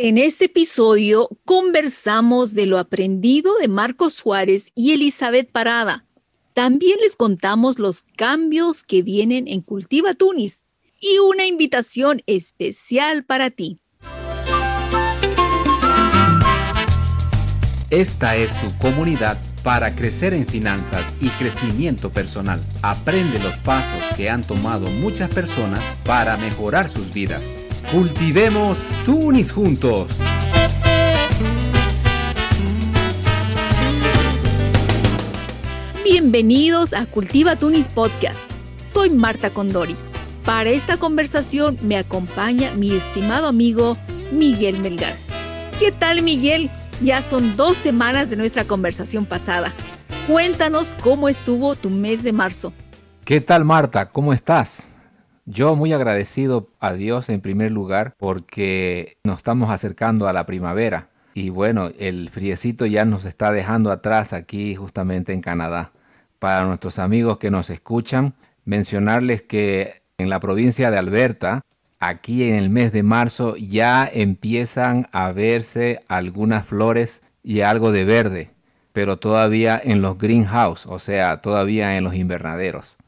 En 0.00 0.16
este 0.16 0.44
episodio 0.44 1.28
conversamos 1.44 2.54
de 2.54 2.66
lo 2.66 2.78
aprendido 2.78 3.58
de 3.58 3.66
Marcos 3.66 4.14
Suárez 4.14 4.70
y 4.76 4.92
Elizabeth 4.92 5.50
Parada. 5.50 6.06
También 6.54 7.00
les 7.00 7.16
contamos 7.16 7.80
los 7.80 8.04
cambios 8.16 8.84
que 8.84 9.02
vienen 9.02 9.48
en 9.48 9.60
Cultiva 9.60 10.14
Tunis 10.14 10.62
y 11.00 11.18
una 11.18 11.46
invitación 11.46 12.22
especial 12.26 13.24
para 13.24 13.50
ti. 13.50 13.80
Esta 17.90 18.36
es 18.36 18.54
tu 18.60 18.78
comunidad 18.78 19.36
para 19.64 19.96
crecer 19.96 20.32
en 20.32 20.46
finanzas 20.46 21.12
y 21.20 21.28
crecimiento 21.30 22.12
personal. 22.12 22.62
Aprende 22.82 23.40
los 23.40 23.56
pasos 23.56 24.16
que 24.16 24.30
han 24.30 24.46
tomado 24.46 24.86
muchas 24.90 25.28
personas 25.28 25.84
para 26.04 26.36
mejorar 26.36 26.88
sus 26.88 27.12
vidas. 27.12 27.52
Cultivemos 27.90 28.84
Tunis 29.02 29.50
juntos. 29.50 30.18
Bienvenidos 36.04 36.92
a 36.92 37.06
Cultiva 37.06 37.56
Tunis 37.56 37.88
Podcast. 37.88 38.52
Soy 38.82 39.08
Marta 39.08 39.48
Condori. 39.48 39.96
Para 40.44 40.68
esta 40.68 40.98
conversación 40.98 41.78
me 41.80 41.96
acompaña 41.96 42.74
mi 42.74 42.94
estimado 42.94 43.46
amigo 43.48 43.96
Miguel 44.32 44.80
Melgar. 44.80 45.16
¿Qué 45.78 45.90
tal 45.90 46.20
Miguel? 46.20 46.70
Ya 47.02 47.22
son 47.22 47.56
dos 47.56 47.78
semanas 47.78 48.28
de 48.28 48.36
nuestra 48.36 48.64
conversación 48.64 49.24
pasada. 49.24 49.72
Cuéntanos 50.26 50.94
cómo 51.02 51.26
estuvo 51.30 51.74
tu 51.74 51.88
mes 51.88 52.22
de 52.22 52.34
marzo. 52.34 52.74
¿Qué 53.24 53.40
tal 53.40 53.64
Marta? 53.64 54.04
¿Cómo 54.04 54.34
estás? 54.34 54.97
Yo 55.50 55.76
muy 55.76 55.94
agradecido 55.94 56.68
a 56.78 56.92
Dios 56.92 57.30
en 57.30 57.40
primer 57.40 57.72
lugar 57.72 58.14
porque 58.18 59.16
nos 59.24 59.38
estamos 59.38 59.70
acercando 59.70 60.28
a 60.28 60.34
la 60.34 60.44
primavera 60.44 61.08
y 61.32 61.48
bueno, 61.48 61.90
el 61.98 62.28
friecito 62.28 62.84
ya 62.84 63.06
nos 63.06 63.24
está 63.24 63.50
dejando 63.50 63.90
atrás 63.90 64.34
aquí 64.34 64.74
justamente 64.74 65.32
en 65.32 65.40
Canadá. 65.40 65.90
Para 66.38 66.66
nuestros 66.66 66.98
amigos 66.98 67.38
que 67.38 67.50
nos 67.50 67.70
escuchan, 67.70 68.34
mencionarles 68.66 69.42
que 69.42 70.02
en 70.18 70.28
la 70.28 70.38
provincia 70.38 70.90
de 70.90 70.98
Alberta, 70.98 71.62
aquí 71.98 72.46
en 72.46 72.56
el 72.56 72.68
mes 72.68 72.92
de 72.92 73.02
marzo 73.02 73.56
ya 73.56 74.06
empiezan 74.12 75.08
a 75.12 75.32
verse 75.32 76.00
algunas 76.08 76.66
flores 76.66 77.22
y 77.42 77.62
algo 77.62 77.90
de 77.90 78.04
verde, 78.04 78.50
pero 78.92 79.16
todavía 79.18 79.80
en 79.82 80.02
los 80.02 80.18
greenhouse, 80.18 80.84
o 80.84 80.98
sea, 80.98 81.40
todavía 81.40 81.96
en 81.96 82.04
los 82.04 82.14
invernaderos. 82.14 82.98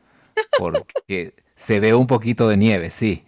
Porque 0.59 1.35
se 1.61 1.79
ve 1.79 1.93
un 1.93 2.07
poquito 2.07 2.49
de 2.49 2.57
nieve, 2.57 2.89
sí. 2.89 3.23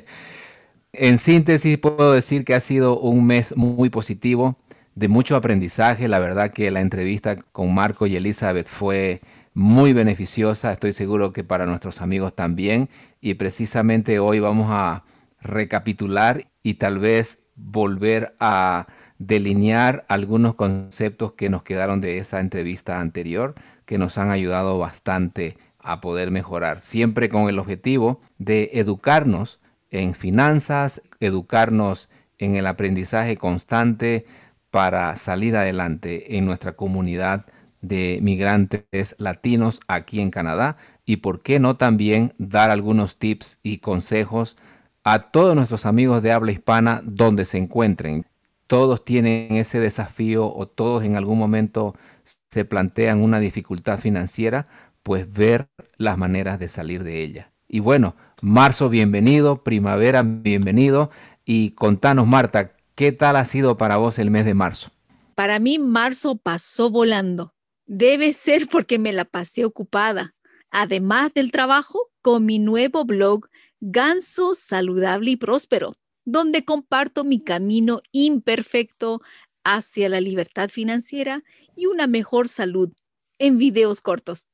en 0.94 1.18
síntesis, 1.18 1.76
puedo 1.76 2.12
decir 2.14 2.46
que 2.46 2.54
ha 2.54 2.60
sido 2.60 2.98
un 2.98 3.26
mes 3.26 3.54
muy 3.54 3.90
positivo, 3.90 4.56
de 4.94 5.08
mucho 5.08 5.36
aprendizaje. 5.36 6.08
La 6.08 6.20
verdad 6.20 6.54
que 6.54 6.70
la 6.70 6.80
entrevista 6.80 7.36
con 7.36 7.74
Marco 7.74 8.06
y 8.06 8.16
Elizabeth 8.16 8.66
fue 8.66 9.20
muy 9.52 9.92
beneficiosa. 9.92 10.72
Estoy 10.72 10.94
seguro 10.94 11.34
que 11.34 11.44
para 11.44 11.66
nuestros 11.66 12.00
amigos 12.00 12.34
también. 12.34 12.88
Y 13.20 13.34
precisamente 13.34 14.20
hoy 14.20 14.40
vamos 14.40 14.68
a 14.70 15.04
recapitular 15.42 16.46
y 16.62 16.74
tal 16.74 16.98
vez 16.98 17.42
volver 17.56 18.34
a 18.40 18.86
delinear 19.18 20.06
algunos 20.08 20.54
conceptos 20.54 21.34
que 21.34 21.50
nos 21.50 21.62
quedaron 21.62 22.00
de 22.00 22.16
esa 22.16 22.40
entrevista 22.40 23.00
anterior, 23.00 23.54
que 23.84 23.98
nos 23.98 24.16
han 24.16 24.30
ayudado 24.30 24.78
bastante 24.78 25.58
a 25.82 26.00
poder 26.00 26.30
mejorar, 26.30 26.80
siempre 26.80 27.28
con 27.28 27.48
el 27.48 27.58
objetivo 27.58 28.20
de 28.38 28.70
educarnos 28.74 29.60
en 29.90 30.14
finanzas, 30.14 31.02
educarnos 31.20 32.08
en 32.38 32.56
el 32.56 32.66
aprendizaje 32.66 33.36
constante 33.36 34.26
para 34.70 35.16
salir 35.16 35.56
adelante 35.56 36.36
en 36.36 36.46
nuestra 36.46 36.72
comunidad 36.72 37.46
de 37.80 38.18
migrantes 38.22 39.16
latinos 39.18 39.80
aquí 39.88 40.20
en 40.20 40.30
Canadá 40.30 40.76
y 41.04 41.16
por 41.16 41.42
qué 41.42 41.58
no 41.58 41.74
también 41.74 42.34
dar 42.38 42.70
algunos 42.70 43.18
tips 43.18 43.58
y 43.62 43.78
consejos 43.78 44.56
a 45.02 45.30
todos 45.30 45.56
nuestros 45.56 45.86
amigos 45.86 46.22
de 46.22 46.32
habla 46.32 46.52
hispana 46.52 47.00
donde 47.04 47.44
se 47.44 47.58
encuentren. 47.58 48.26
Todos 48.66 49.04
tienen 49.04 49.56
ese 49.56 49.80
desafío 49.80 50.46
o 50.46 50.68
todos 50.68 51.02
en 51.02 51.16
algún 51.16 51.38
momento 51.38 51.96
se 52.22 52.64
plantean 52.64 53.20
una 53.20 53.40
dificultad 53.40 53.98
financiera, 53.98 54.66
pues 55.02 55.32
ver 55.32 55.68
las 55.96 56.18
maneras 56.18 56.58
de 56.58 56.68
salir 56.68 57.04
de 57.04 57.22
ella. 57.22 57.52
Y 57.68 57.80
bueno, 57.80 58.16
marzo 58.42 58.88
bienvenido, 58.88 59.62
primavera 59.62 60.22
bienvenido 60.22 61.10
y 61.44 61.70
contanos 61.70 62.26
Marta, 62.26 62.76
¿qué 62.94 63.12
tal 63.12 63.36
ha 63.36 63.44
sido 63.44 63.76
para 63.76 63.96
vos 63.96 64.18
el 64.18 64.30
mes 64.30 64.44
de 64.44 64.54
marzo? 64.54 64.90
Para 65.34 65.58
mí 65.58 65.78
marzo 65.78 66.36
pasó 66.36 66.90
volando. 66.90 67.54
Debe 67.86 68.32
ser 68.32 68.68
porque 68.68 68.98
me 68.98 69.12
la 69.12 69.24
pasé 69.24 69.64
ocupada, 69.64 70.34
además 70.70 71.32
del 71.34 71.50
trabajo, 71.50 72.10
con 72.22 72.44
mi 72.44 72.58
nuevo 72.58 73.04
blog 73.04 73.48
Ganso 73.80 74.54
Saludable 74.54 75.32
y 75.32 75.36
Próspero, 75.36 75.94
donde 76.24 76.64
comparto 76.64 77.24
mi 77.24 77.42
camino 77.42 78.02
imperfecto 78.12 79.22
hacia 79.64 80.08
la 80.08 80.20
libertad 80.20 80.68
financiera 80.68 81.42
y 81.74 81.86
una 81.86 82.06
mejor 82.06 82.48
salud 82.48 82.92
en 83.38 83.58
videos 83.58 84.00
cortos. 84.00 84.50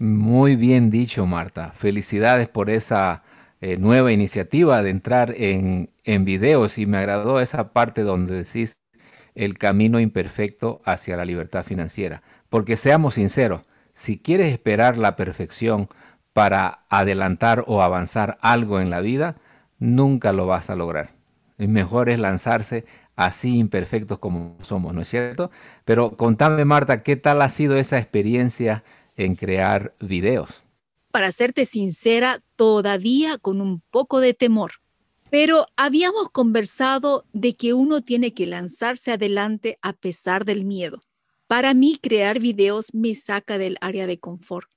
Muy 0.00 0.56
bien 0.56 0.88
dicho, 0.88 1.26
Marta. 1.26 1.72
Felicidades 1.74 2.48
por 2.48 2.70
esa 2.70 3.22
eh, 3.60 3.76
nueva 3.76 4.12
iniciativa 4.12 4.82
de 4.82 4.88
entrar 4.88 5.34
en, 5.36 5.90
en 6.04 6.24
videos 6.24 6.78
y 6.78 6.86
me 6.86 6.96
agradó 6.96 7.38
esa 7.38 7.74
parte 7.74 8.00
donde 8.00 8.34
decís 8.34 8.80
el 9.34 9.58
camino 9.58 10.00
imperfecto 10.00 10.80
hacia 10.86 11.18
la 11.18 11.26
libertad 11.26 11.64
financiera. 11.64 12.22
Porque 12.48 12.78
seamos 12.78 13.14
sinceros, 13.14 13.60
si 13.92 14.18
quieres 14.18 14.50
esperar 14.50 14.96
la 14.96 15.16
perfección 15.16 15.86
para 16.32 16.86
adelantar 16.88 17.64
o 17.66 17.82
avanzar 17.82 18.38
algo 18.40 18.80
en 18.80 18.88
la 18.88 19.02
vida, 19.02 19.36
nunca 19.78 20.32
lo 20.32 20.46
vas 20.46 20.70
a 20.70 20.76
lograr. 20.76 21.10
Mejor 21.58 22.08
es 22.08 22.18
lanzarse 22.18 22.86
así 23.16 23.58
imperfectos 23.58 24.18
como 24.18 24.56
somos, 24.62 24.94
¿no 24.94 25.02
es 25.02 25.08
cierto? 25.08 25.50
Pero 25.84 26.16
contame, 26.16 26.64
Marta, 26.64 27.02
¿qué 27.02 27.16
tal 27.16 27.42
ha 27.42 27.50
sido 27.50 27.76
esa 27.76 27.98
experiencia 27.98 28.82
en 29.24 29.34
crear 29.34 29.94
videos? 30.00 30.64
Para 31.10 31.32
serte 31.32 31.64
sincera, 31.64 32.40
todavía 32.56 33.38
con 33.38 33.60
un 33.60 33.80
poco 33.90 34.20
de 34.20 34.34
temor. 34.34 34.72
Pero 35.30 35.66
habíamos 35.76 36.30
conversado 36.30 37.24
de 37.32 37.54
que 37.54 37.74
uno 37.74 38.00
tiene 38.00 38.32
que 38.34 38.46
lanzarse 38.46 39.12
adelante 39.12 39.78
a 39.82 39.92
pesar 39.92 40.44
del 40.44 40.64
miedo. 40.64 41.00
Para 41.46 41.74
mí, 41.74 41.98
crear 42.00 42.40
videos 42.40 42.94
me 42.94 43.14
saca 43.14 43.58
del 43.58 43.76
área 43.80 44.06
de 44.06 44.18
confort. 44.18 44.68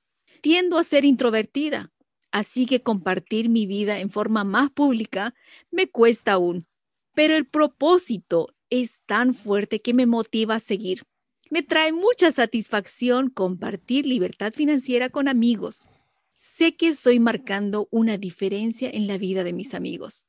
Tiendo 0.41 0.77
a 0.77 0.83
ser 0.83 1.05
introvertida, 1.05 1.91
así 2.31 2.65
que 2.65 2.81
compartir 2.81 3.49
mi 3.49 3.65
vida 3.65 3.99
en 3.99 4.09
forma 4.09 4.43
más 4.43 4.71
pública 4.71 5.33
me 5.71 5.87
cuesta 5.87 6.33
aún. 6.33 6.67
Pero 7.13 7.35
el 7.35 7.45
propósito 7.45 8.49
es 8.69 9.01
tan 9.05 9.35
fuerte 9.35 9.81
que 9.81 9.93
me 9.93 10.07
motiva 10.07 10.55
a 10.55 10.59
seguir. 10.59 11.03
Me 11.53 11.61
trae 11.61 11.93
mucha 11.93 12.31
satisfacción 12.31 13.29
compartir 13.29 14.07
libertad 14.07 14.53
financiera 14.53 15.09
con 15.09 15.27
amigos. 15.27 15.85
Sé 16.33 16.75
que 16.75 16.87
estoy 16.87 17.19
marcando 17.19 17.87
una 17.91 18.17
diferencia 18.17 18.89
en 18.91 19.05
la 19.05 19.19
vida 19.19 19.43
de 19.43 19.53
mis 19.53 19.75
amigos. 19.75 20.25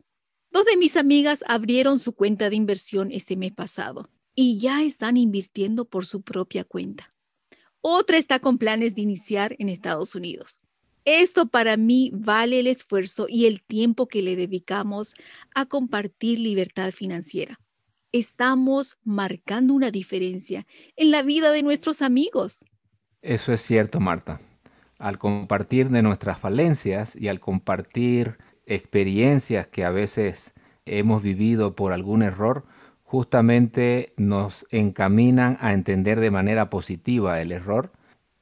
Dos 0.50 0.66
de 0.66 0.76
mis 0.76 0.98
amigas 0.98 1.42
abrieron 1.48 1.98
su 1.98 2.12
cuenta 2.12 2.50
de 2.50 2.56
inversión 2.56 3.10
este 3.10 3.38
mes 3.38 3.52
pasado 3.52 4.10
y 4.34 4.58
ya 4.58 4.82
están 4.82 5.16
invirtiendo 5.16 5.86
por 5.86 6.04
su 6.04 6.20
propia 6.20 6.62
cuenta. 6.62 7.14
Otra 7.80 8.18
está 8.18 8.38
con 8.38 8.58
planes 8.58 8.94
de 8.94 9.00
iniciar 9.00 9.56
en 9.58 9.70
Estados 9.70 10.14
Unidos. 10.14 10.58
Esto 11.06 11.46
para 11.46 11.78
mí 11.78 12.10
vale 12.12 12.60
el 12.60 12.66
esfuerzo 12.66 13.28
y 13.30 13.46
el 13.46 13.62
tiempo 13.62 14.08
que 14.08 14.20
le 14.20 14.36
dedicamos 14.36 15.14
a 15.54 15.64
compartir 15.64 16.38
libertad 16.38 16.92
financiera 16.92 17.63
estamos 18.14 18.96
marcando 19.02 19.74
una 19.74 19.90
diferencia 19.90 20.68
en 20.96 21.10
la 21.10 21.22
vida 21.22 21.50
de 21.50 21.64
nuestros 21.64 22.00
amigos. 22.00 22.64
Eso 23.22 23.52
es 23.52 23.60
cierto, 23.60 23.98
Marta. 23.98 24.40
Al 25.00 25.18
compartir 25.18 25.90
de 25.90 26.00
nuestras 26.00 26.38
falencias 26.38 27.16
y 27.16 27.26
al 27.26 27.40
compartir 27.40 28.38
experiencias 28.66 29.66
que 29.66 29.84
a 29.84 29.90
veces 29.90 30.54
hemos 30.86 31.22
vivido 31.22 31.74
por 31.74 31.92
algún 31.92 32.22
error, 32.22 32.64
justamente 33.02 34.12
nos 34.16 34.64
encaminan 34.70 35.58
a 35.60 35.72
entender 35.72 36.20
de 36.20 36.30
manera 36.30 36.70
positiva 36.70 37.42
el 37.42 37.50
error 37.50 37.90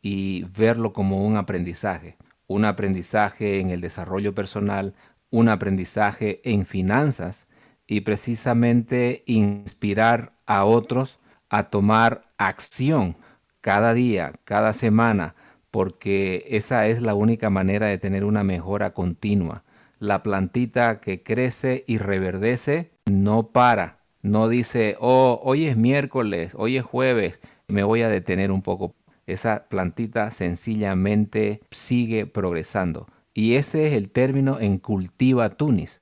y 0.02 0.44
verlo 0.54 0.92
como 0.92 1.26
un 1.26 1.38
aprendizaje. 1.38 2.18
Un 2.46 2.66
aprendizaje 2.66 3.58
en 3.60 3.70
el 3.70 3.80
desarrollo 3.80 4.34
personal, 4.34 4.94
un 5.30 5.48
aprendizaje 5.48 6.42
en 6.44 6.66
finanzas 6.66 7.48
y 7.86 8.02
precisamente 8.02 9.22
inspirar 9.26 10.32
a 10.46 10.64
otros 10.64 11.20
a 11.50 11.70
tomar 11.70 12.24
acción 12.38 13.16
cada 13.60 13.94
día, 13.94 14.32
cada 14.44 14.72
semana, 14.72 15.34
porque 15.70 16.44
esa 16.48 16.86
es 16.88 17.02
la 17.02 17.14
única 17.14 17.50
manera 17.50 17.86
de 17.86 17.98
tener 17.98 18.24
una 18.24 18.44
mejora 18.44 18.92
continua. 18.94 19.64
La 19.98 20.22
plantita 20.22 21.00
que 21.00 21.22
crece 21.22 21.84
y 21.86 21.98
reverdece 21.98 22.90
no 23.06 23.48
para, 23.48 23.98
No 24.22 24.48
dice, 24.48 24.96
oh, 25.00 25.40
hoy 25.42 25.66
es 25.66 25.76
miércoles, 25.76 26.54
hoy 26.56 26.76
es 26.76 26.84
jueves, 26.84 27.40
me 27.68 27.82
voy 27.82 28.02
a 28.02 28.08
detener 28.08 28.52
un 28.52 28.62
poco. 28.62 28.94
Esa 29.26 29.66
plantita 29.68 30.30
sencillamente 30.30 31.60
sigue 31.70 32.26
progresando. 32.26 33.08
Y 33.34 33.54
ese 33.54 33.86
es 33.86 33.94
el 33.94 34.10
término 34.10 34.60
en 34.60 34.78
cultiva 34.78 35.48
tunis. 35.50 36.01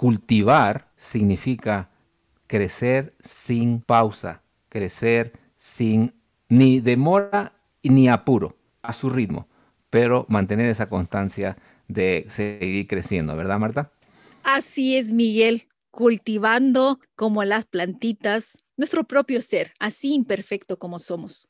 Cultivar 0.00 0.90
significa 0.96 1.90
crecer 2.46 3.14
sin 3.20 3.82
pausa, 3.82 4.42
crecer 4.70 5.38
sin 5.56 6.14
ni 6.48 6.80
demora 6.80 7.52
ni 7.82 8.08
apuro, 8.08 8.56
a 8.80 8.94
su 8.94 9.10
ritmo, 9.10 9.46
pero 9.90 10.24
mantener 10.30 10.70
esa 10.70 10.88
constancia 10.88 11.58
de 11.86 12.24
seguir 12.28 12.86
creciendo, 12.86 13.36
¿verdad, 13.36 13.58
Marta? 13.58 13.92
Así 14.42 14.96
es, 14.96 15.12
Miguel, 15.12 15.68
cultivando 15.90 16.98
como 17.14 17.44
las 17.44 17.66
plantitas 17.66 18.56
nuestro 18.78 19.04
propio 19.04 19.42
ser, 19.42 19.74
así 19.80 20.14
imperfecto 20.14 20.78
como 20.78 20.98
somos. 20.98 21.46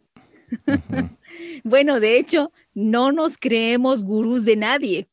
bueno, 1.63 2.01
de 2.01 2.19
hecho, 2.19 2.51
no 2.75 3.13
nos 3.13 3.39
creemos 3.39 4.03
gurús 4.03 4.45
de 4.45 4.57
nadie. 4.57 5.09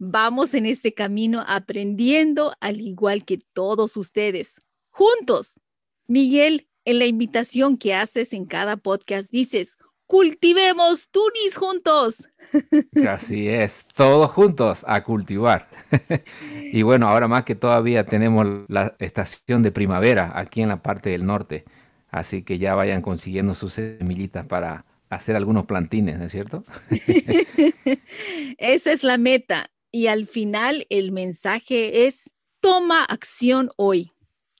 Vamos 0.00 0.54
en 0.54 0.64
este 0.64 0.94
camino 0.94 1.44
aprendiendo 1.48 2.52
al 2.60 2.80
igual 2.80 3.24
que 3.24 3.40
todos 3.52 3.96
ustedes, 3.96 4.60
juntos. 4.90 5.60
Miguel, 6.06 6.68
en 6.84 7.00
la 7.00 7.06
invitación 7.06 7.76
que 7.76 7.94
haces 7.94 8.32
en 8.32 8.46
cada 8.46 8.76
podcast 8.76 9.28
dices, 9.32 9.76
cultivemos 10.06 11.08
tunis 11.10 11.56
juntos. 11.56 12.28
Así 13.08 13.48
es, 13.48 13.86
todos 13.92 14.30
juntos 14.30 14.84
a 14.86 15.02
cultivar. 15.02 15.68
y 16.72 16.82
bueno, 16.82 17.08
ahora 17.08 17.26
más 17.26 17.42
que 17.42 17.56
todavía 17.56 18.06
tenemos 18.06 18.46
la 18.68 18.94
estación 19.00 19.64
de 19.64 19.72
primavera 19.72 20.30
aquí 20.36 20.62
en 20.62 20.68
la 20.68 20.80
parte 20.80 21.10
del 21.10 21.26
norte, 21.26 21.64
así 22.08 22.44
que 22.44 22.58
ya 22.58 22.76
vayan 22.76 23.02
consiguiendo 23.02 23.56
sus 23.56 23.72
semillitas 23.72 24.46
para 24.46 24.86
hacer 25.10 25.34
algunos 25.34 25.66
plantines, 25.66 26.18
¿no 26.18 26.26
es 26.26 26.32
cierto? 26.32 26.64
Esa 28.58 28.92
es 28.92 29.02
la 29.02 29.18
meta. 29.18 29.72
Y 29.90 30.06
al 30.06 30.26
final 30.26 30.86
el 30.90 31.12
mensaje 31.12 32.06
es, 32.06 32.30
toma 32.60 33.04
acción 33.04 33.70
hoy. 33.76 34.12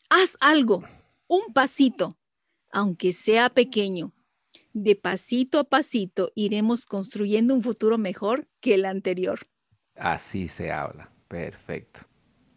Haz 0.09 0.37
algo, 0.41 0.85
un 1.27 1.53
pasito, 1.53 2.17
aunque 2.71 3.13
sea 3.13 3.51
pequeño. 3.51 4.13
De 4.73 4.97
pasito 4.97 5.59
a 5.59 5.65
pasito 5.65 6.33
iremos 6.35 6.87
construyendo 6.87 7.55
un 7.55 7.63
futuro 7.63 7.99
mejor 7.99 8.49
que 8.61 8.75
el 8.75 8.85
anterior. 8.85 9.41
Así 9.97 10.49
se 10.49 10.71
habla. 10.73 11.11
Perfecto. 11.29 12.01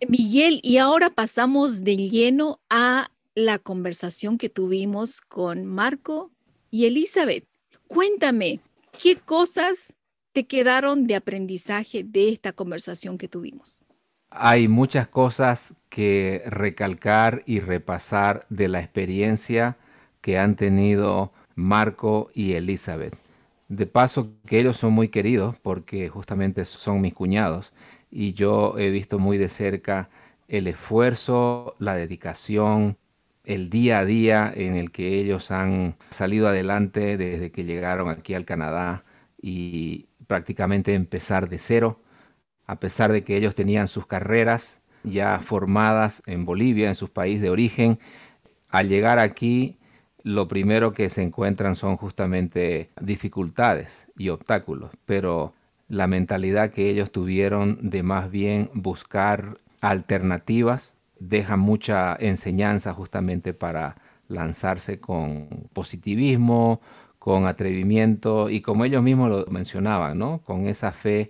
Miguel, 0.08 0.60
y 0.64 0.78
ahora 0.78 1.10
pasamos 1.10 1.84
de 1.84 1.98
lleno 1.98 2.62
a 2.70 3.12
la 3.36 3.60
conversación 3.60 4.38
que 4.38 4.50
tuvimos 4.50 5.22
con 5.22 5.66
Marco 5.66 6.32
y 6.70 6.86
Elizabeth. 6.86 7.46
Cuéntame, 7.88 8.62
¿qué 9.02 9.18
cosas 9.18 9.96
te 10.34 10.46
quedaron 10.46 11.06
de 11.06 11.16
aprendizaje 11.16 12.04
de 12.04 12.30
esta 12.30 12.54
conversación 12.54 13.18
que 13.18 13.28
tuvimos? 13.28 13.82
Hay 14.30 14.68
muchas 14.68 15.08
cosas 15.08 15.76
que 15.90 16.42
recalcar 16.46 17.44
y 17.46 17.60
repasar 17.60 18.46
de 18.50 18.70
la 18.70 18.80
experiencia 18.80 19.78
que 20.22 20.38
han 20.38 20.56
tenido 20.56 21.34
Marco 21.56 22.30
y 22.34 22.54
Elizabeth. 22.54 23.14
De 23.68 23.88
paso 23.88 24.32
que 24.46 24.60
ellos 24.60 24.78
son 24.78 24.94
muy 24.94 25.10
queridos 25.10 25.58
porque 25.62 26.08
justamente 26.10 26.66
son 26.66 27.02
mis 27.02 27.14
cuñados 27.14 27.74
y 28.10 28.34
yo 28.34 28.78
he 28.78 28.90
visto 28.90 29.20
muy 29.20 29.38
de 29.38 29.50
cerca 29.50 30.10
el 30.48 30.68
esfuerzo, 30.68 31.76
la 31.80 31.96
dedicación, 31.96 32.98
el 33.46 33.70
día 33.70 34.00
a 34.00 34.06
día 34.06 34.52
en 34.54 34.76
el 34.76 34.92
que 34.92 35.20
ellos 35.20 35.52
han 35.52 35.96
salido 36.10 36.48
adelante 36.48 37.18
desde 37.18 37.52
que 37.52 37.64
llegaron 37.64 38.10
aquí 38.10 38.34
al 38.34 38.46
Canadá 38.46 39.04
y 39.42 40.08
prácticamente 40.32 40.94
empezar 40.94 41.50
de 41.50 41.58
cero, 41.58 42.00
a 42.66 42.80
pesar 42.80 43.12
de 43.12 43.22
que 43.22 43.36
ellos 43.36 43.54
tenían 43.54 43.90
sus 43.90 44.08
carreras 44.08 44.82
ya 45.04 45.40
formadas 45.40 46.24
en 46.26 46.46
Bolivia, 46.46 46.88
en 46.88 46.96
su 46.96 47.10
país 47.10 47.42
de 47.42 47.50
origen, 47.50 48.00
al 48.70 48.88
llegar 48.88 49.20
aquí 49.20 49.78
lo 50.24 50.48
primero 50.48 50.94
que 50.94 51.10
se 51.10 51.22
encuentran 51.22 51.76
son 51.76 51.98
justamente 51.98 52.92
dificultades 53.02 54.08
y 54.18 54.30
obstáculos, 54.30 54.92
pero 55.06 55.54
la 55.90 56.08
mentalidad 56.08 56.72
que 56.72 56.90
ellos 56.90 57.12
tuvieron 57.12 57.90
de 57.90 58.02
más 58.02 58.32
bien 58.32 58.70
buscar 58.74 59.56
alternativas 59.82 60.96
deja 61.20 61.58
mucha 61.58 62.16
enseñanza 62.18 62.94
justamente 62.94 63.54
para 63.54 63.98
lanzarse 64.30 65.02
con 65.02 65.68
positivismo, 65.74 66.80
con 67.22 67.46
atrevimiento 67.46 68.50
y 68.50 68.62
como 68.62 68.84
ellos 68.84 69.04
mismos 69.04 69.30
lo 69.30 69.46
mencionaban, 69.52 70.18
¿no? 70.18 70.42
Con 70.44 70.66
esa 70.66 70.92
fe 70.92 71.30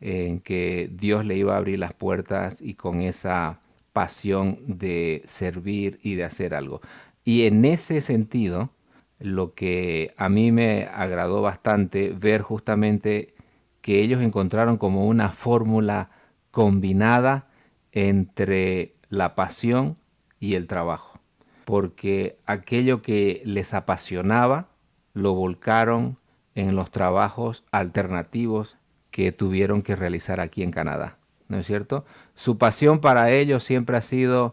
en 0.00 0.40
que 0.40 0.88
Dios 0.90 1.26
le 1.26 1.36
iba 1.36 1.52
a 1.52 1.58
abrir 1.58 1.78
las 1.78 1.92
puertas 1.92 2.62
y 2.62 2.72
con 2.72 3.02
esa 3.02 3.60
pasión 3.92 4.58
de 4.66 5.20
servir 5.26 6.00
y 6.02 6.14
de 6.14 6.24
hacer 6.24 6.54
algo. 6.54 6.80
Y 7.22 7.44
en 7.44 7.66
ese 7.66 8.00
sentido, 8.00 8.70
lo 9.18 9.52
que 9.52 10.14
a 10.16 10.30
mí 10.30 10.52
me 10.52 10.84
agradó 10.84 11.42
bastante 11.42 12.14
ver 12.18 12.40
justamente 12.40 13.34
que 13.82 14.00
ellos 14.00 14.22
encontraron 14.22 14.78
como 14.78 15.06
una 15.06 15.32
fórmula 15.32 16.08
combinada 16.50 17.50
entre 17.92 18.94
la 19.10 19.34
pasión 19.34 19.98
y 20.40 20.54
el 20.54 20.66
trabajo, 20.66 21.20
porque 21.66 22.38
aquello 22.46 23.02
que 23.02 23.42
les 23.44 23.74
apasionaba 23.74 24.70
lo 25.16 25.32
volcaron 25.32 26.18
en 26.54 26.76
los 26.76 26.90
trabajos 26.90 27.64
alternativos 27.70 28.76
que 29.10 29.32
tuvieron 29.32 29.80
que 29.80 29.96
realizar 29.96 30.40
aquí 30.40 30.62
en 30.62 30.70
Canadá, 30.70 31.16
¿no 31.48 31.58
es 31.58 31.66
cierto? 31.66 32.04
Su 32.34 32.58
pasión 32.58 33.00
para 33.00 33.30
ellos 33.30 33.64
siempre 33.64 33.96
ha 33.96 34.02
sido 34.02 34.52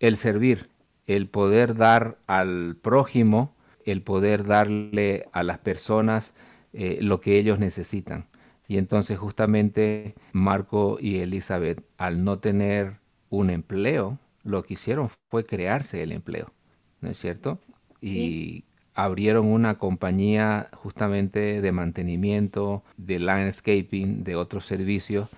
el 0.00 0.18
servir, 0.18 0.68
el 1.06 1.28
poder 1.28 1.74
dar 1.74 2.18
al 2.26 2.76
prójimo, 2.76 3.54
el 3.86 4.02
poder 4.02 4.44
darle 4.44 5.30
a 5.32 5.42
las 5.44 5.58
personas 5.58 6.34
eh, 6.74 6.98
lo 7.00 7.20
que 7.20 7.38
ellos 7.38 7.58
necesitan. 7.58 8.26
Y 8.68 8.76
entonces 8.76 9.18
justamente 9.18 10.14
Marco 10.32 10.98
y 11.00 11.20
Elizabeth, 11.20 11.82
al 11.96 12.22
no 12.22 12.38
tener 12.38 12.98
un 13.30 13.48
empleo, 13.48 14.18
lo 14.42 14.62
que 14.62 14.74
hicieron 14.74 15.08
fue 15.08 15.44
crearse 15.44 16.02
el 16.02 16.12
empleo, 16.12 16.52
¿no 17.00 17.08
es 17.08 17.16
cierto? 17.18 17.60
Y 18.02 18.64
abrieron 18.94 19.46
una 19.46 19.78
compañía 19.78 20.68
justamente 20.74 21.60
de 21.60 21.72
mantenimiento, 21.72 22.82
de 22.96 23.18
landscaping, 23.18 24.24
de 24.24 24.36
otros 24.36 24.66
servicios, 24.66 25.28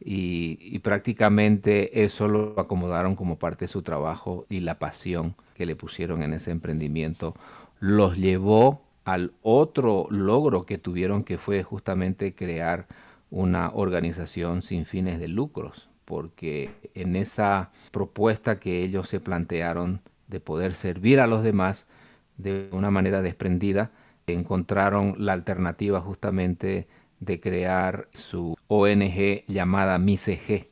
y, 0.00 0.78
prácticamente 0.78 2.04
eso 2.04 2.28
lo 2.28 2.58
acomodaron 2.60 3.16
como 3.16 3.38
parte 3.38 3.64
de 3.64 3.68
su 3.68 3.82
trabajo 3.82 4.46
y 4.48 4.60
la 4.60 4.78
pasión 4.78 5.34
que 5.54 5.66
le 5.66 5.74
pusieron 5.74 6.22
en 6.22 6.34
ese 6.34 6.52
emprendimiento. 6.52 7.34
Los 7.80 8.16
llevó 8.16 8.82
al 9.04 9.32
otro 9.42 10.06
logro 10.10 10.66
que 10.66 10.78
tuvieron 10.78 11.24
que 11.24 11.36
fue 11.36 11.64
justamente 11.64 12.34
crear 12.34 12.86
una 13.30 13.70
organización 13.74 14.62
sin 14.62 14.86
fines 14.86 15.18
de 15.18 15.28
lucros 15.28 15.90
porque 16.08 16.70
en 16.94 17.16
esa 17.16 17.70
propuesta 17.90 18.58
que 18.58 18.82
ellos 18.82 19.10
se 19.10 19.20
plantearon 19.20 20.00
de 20.26 20.40
poder 20.40 20.72
servir 20.72 21.20
a 21.20 21.26
los 21.26 21.42
demás 21.42 21.86
de 22.38 22.68
una 22.72 22.90
manera 22.90 23.22
desprendida, 23.22 23.92
encontraron 24.32 25.14
la 25.18 25.32
alternativa 25.32 26.00
justamente 26.00 26.88
de 27.20 27.40
crear 27.40 28.08
su 28.12 28.56
ONG 28.68 29.44
llamada 29.46 29.98
MICG, 29.98 30.68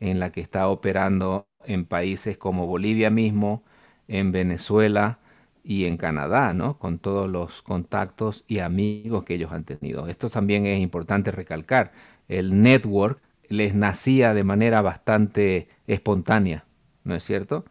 en 0.00 0.20
la 0.20 0.30
que 0.30 0.40
está 0.40 0.68
operando 0.68 1.46
en 1.64 1.84
países 1.84 2.38
como 2.38 2.66
Bolivia 2.66 3.10
mismo, 3.10 3.64
en 4.06 4.32
Venezuela 4.32 5.18
y 5.64 5.84
en 5.86 5.96
Canadá, 5.96 6.54
¿no? 6.54 6.78
Con 6.78 6.98
todos 6.98 7.28
los 7.28 7.62
contactos 7.62 8.44
y 8.46 8.60
amigos 8.60 9.24
que 9.24 9.34
ellos 9.34 9.52
han 9.52 9.64
tenido. 9.64 10.06
Esto 10.06 10.30
también 10.30 10.66
es 10.66 10.80
importante 10.80 11.30
recalcar. 11.30 11.92
El 12.28 12.62
network 12.62 13.20
les 13.48 13.74
nacía 13.74 14.34
de 14.34 14.44
manera 14.44 14.82
bastante 14.82 15.66
espontánea, 15.86 16.64
¿no 17.04 17.14
es 17.14 17.24
cierto? 17.24 17.64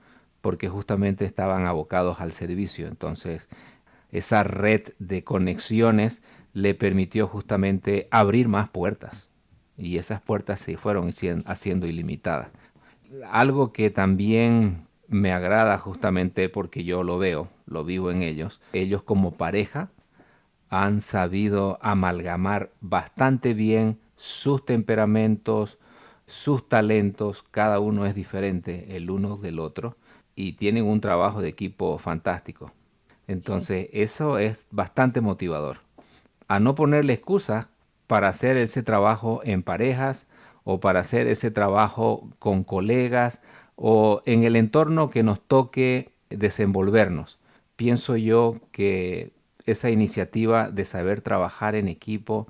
Porque 0.48 0.70
justamente 0.70 1.25
estaban 1.25 1.66
abocados 1.66 2.22
al 2.22 2.32
servicio. 2.32 2.88
Entonces, 2.88 3.50
esa 4.13 4.46
red 4.46 4.94
de 4.98 5.22
conexiones 5.25 6.24
le 6.54 6.74
permitió 6.74 7.27
justamente 7.27 8.08
abrir 8.12 8.48
más 8.48 8.70
puertas 8.70 9.30
y 9.77 9.98
esas 9.98 10.22
puertas 10.22 10.62
se 10.62 10.77
fueron 10.77 11.12
haciendo 11.48 11.86
ilimitadas. 11.86 12.48
Algo 13.30 13.74
que 13.74 13.89
también 13.89 14.88
me 15.10 15.34
agrada 15.34 15.77
justamente 15.80 16.48
porque 16.48 16.86
yo 16.86 17.04
lo 17.04 17.18
veo, 17.18 17.50
lo 17.66 17.84
vivo 17.84 18.10
en 18.10 18.24
ellos, 18.24 18.62
ellos 18.72 19.04
como 19.04 19.34
pareja 19.34 19.92
han 20.70 21.01
sabido 21.01 21.77
amalgamar 21.82 22.72
bastante 22.80 23.54
bien 23.54 24.00
sus 24.16 24.63
temperamentos, 24.63 25.77
sus 26.25 26.70
talentos, 26.70 27.44
cada 27.44 27.82
uno 27.82 28.06
es 28.06 28.16
diferente 28.16 28.96
el 28.96 29.10
uno 29.10 29.36
del 29.36 29.60
otro, 29.60 29.98
y 30.38 30.53
tienen 30.53 30.86
un 30.86 31.01
trabajo 31.01 31.41
de 31.41 31.50
equipo 31.50 31.98
fantástico. 31.98 32.72
Entonces, 33.27 33.89
eso 33.91 34.38
es 34.38 34.67
bastante 34.72 35.20
motivador. 35.20 35.79
A 36.48 36.60
no 36.60 36.75
ponerle 36.75 37.13
excusas 37.13 37.67
para 38.06 38.29
hacer 38.29 38.56
ese 38.56 38.84
trabajo 38.84 39.41
en 39.44 39.63
parejas 39.63 40.27
o 40.63 40.79
para 40.79 41.00
hacer 41.01 41.27
ese 41.27 41.50
trabajo 41.50 42.29
con 42.38 42.63
colegas 42.63 43.41
o 43.75 44.22
en 44.25 44.44
el 44.44 44.56
entorno 44.56 45.10
que 45.10 45.24
nos 45.24 45.41
toque 45.41 46.12
desenvolvernos. 46.29 47.39
Pienso 47.75 48.15
yo 48.15 48.60
que 48.72 49.34
esa 49.65 49.89
iniciativa 49.89 50.70
de 50.70 50.86
saber 50.86 51.22
trabajar 51.22 51.74
en 51.74 51.88
equipo, 51.88 52.48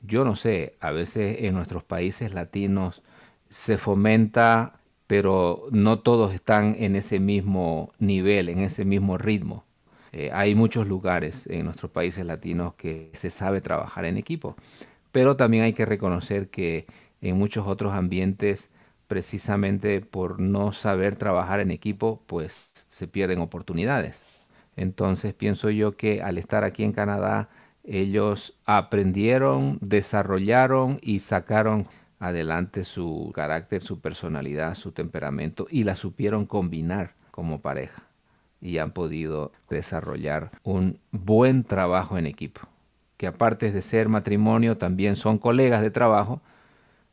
yo 0.00 0.24
no 0.24 0.36
sé, 0.36 0.74
a 0.80 0.90
veces 0.90 1.42
en 1.42 1.54
nuestros 1.54 1.84
países 1.84 2.32
latinos 2.32 3.02
se 3.50 3.76
fomenta, 3.76 4.80
pero 5.06 5.66
no 5.70 6.00
todos 6.00 6.34
están 6.34 6.76
en 6.78 6.96
ese 6.96 7.20
mismo 7.20 7.92
nivel, 7.98 8.48
en 8.48 8.60
ese 8.60 8.84
mismo 8.84 9.18
ritmo. 9.18 9.64
Eh, 10.12 10.30
hay 10.32 10.54
muchos 10.54 10.88
lugares 10.88 11.46
en 11.48 11.64
nuestros 11.64 11.90
países 11.90 12.24
latinos 12.26 12.74
que 12.74 13.10
se 13.12 13.30
sabe 13.30 13.60
trabajar 13.60 14.04
en 14.04 14.16
equipo, 14.16 14.56
pero 15.12 15.36
también 15.36 15.64
hay 15.64 15.72
que 15.74 15.86
reconocer 15.86 16.48
que 16.48 16.86
en 17.20 17.36
muchos 17.38 17.66
otros 17.66 17.94
ambientes, 17.94 18.70
precisamente 19.08 20.00
por 20.00 20.40
no 20.40 20.72
saber 20.72 21.16
trabajar 21.16 21.60
en 21.60 21.70
equipo, 21.70 22.22
pues 22.26 22.86
se 22.88 23.06
pierden 23.08 23.40
oportunidades. 23.40 24.26
Entonces 24.76 25.34
pienso 25.34 25.70
yo 25.70 25.96
que 25.96 26.22
al 26.22 26.38
estar 26.38 26.64
aquí 26.64 26.84
en 26.84 26.92
Canadá, 26.92 27.48
ellos 27.84 28.58
aprendieron, 28.66 29.78
desarrollaron 29.80 30.98
y 31.02 31.20
sacaron 31.20 31.86
adelante 32.18 32.84
su 32.84 33.32
carácter, 33.34 33.82
su 33.82 34.00
personalidad, 34.00 34.74
su 34.74 34.92
temperamento 34.92 35.66
y 35.70 35.84
la 35.84 35.96
supieron 35.96 36.46
combinar 36.46 37.14
como 37.30 37.60
pareja 37.60 38.02
y 38.60 38.78
han 38.78 38.92
podido 38.92 39.52
desarrollar 39.68 40.50
un 40.62 40.98
buen 41.10 41.64
trabajo 41.64 42.18
en 42.18 42.26
equipo, 42.26 42.62
que 43.16 43.26
aparte 43.26 43.70
de 43.70 43.82
ser 43.82 44.08
matrimonio 44.08 44.78
también 44.78 45.16
son 45.16 45.38
colegas 45.38 45.82
de 45.82 45.90
trabajo, 45.90 46.40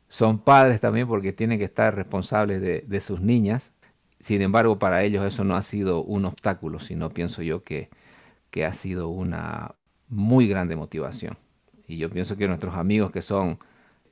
son 0.08 0.38
padres 0.38 0.80
también 0.80 1.06
porque 1.06 1.32
tienen 1.32 1.58
que 1.58 1.64
estar 1.64 1.94
responsables 1.94 2.60
de, 2.60 3.00
sus 3.00 3.20
niñas, 3.20 3.74
sin 4.20 4.42
embargo 4.42 4.78
para 4.78 5.02
ellos 5.02 5.24
eso 5.24 5.44
no 5.44 5.56
ha 5.56 5.62
sido 5.62 6.02
un 6.02 6.24
obstáculo, 6.24 6.80
sino 6.80 7.10
pienso 7.10 7.42
yo 7.42 7.62
que, 7.62 7.90
que 8.50 8.64
ha 8.64 8.72
sido 8.72 9.08
una 9.08 9.74
muy 10.08 10.48
grande 10.48 10.76
motivación. 10.76 11.36
Y 11.86 11.98
yo 11.98 12.08
pienso 12.08 12.36
que 12.36 12.48
nuestros 12.48 12.74
amigos 12.76 13.10
que 13.10 13.20
son 13.20 13.58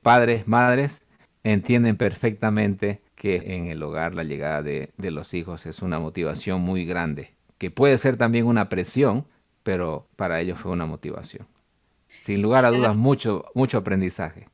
padres, 0.03 0.47
madres, 0.47 1.03
entienden 1.43 1.97
perfectamente 1.97 3.01
que 3.15 3.55
en 3.55 3.67
el 3.67 3.81
hogar 3.81 4.15
la 4.15 4.23
llegada 4.23 4.61
de, 4.61 4.91
los 4.97 5.33
hijos 5.33 5.65
es 5.65 5.81
una 5.81 5.99
motivación 5.99 6.61
muy 6.61 6.85
grande, 6.85 7.33
que 7.57 7.71
puede 7.71 7.97
ser 7.97 8.17
también 8.17 8.45
una 8.45 8.69
presión, 8.69 9.25
pero 9.63 10.07
para 10.15 10.41
ellos 10.41 10.59
fue 10.59 10.71
una 10.71 10.85
motivación. 10.85 11.47
Sin 12.07 12.41
lugar 12.41 12.65
a 12.65 12.71
dudas, 12.71 12.95
mucho, 12.95 13.45
mucho 13.55 13.77
aprendizaje. 13.79 14.47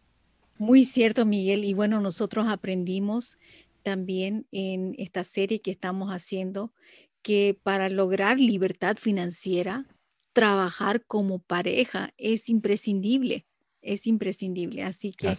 Muy 0.58 0.86
cierto, 0.86 1.26
Miguel. 1.26 1.66
Y 1.66 1.74
bueno, 1.74 2.00
nosotros 2.00 2.48
aprendimos 2.48 3.38
también 3.84 4.46
en 4.52 4.96
esta 4.98 5.24
serie 5.24 5.62
que 5.62 5.72
estamos 5.72 6.12
haciendo 6.12 6.74
que 7.22 7.60
para 7.64 7.90
lograr 7.90 8.40
libertad 8.40 8.98
financiera, 8.98 9.86
trabajar 10.32 11.04
como 11.06 11.40
pareja 11.40 12.14
es 12.18 12.50
imprescindible 12.50 13.46
es 13.82 14.08
imprescindible. 14.08 14.84
Así 14.84 15.12
que 15.12 15.34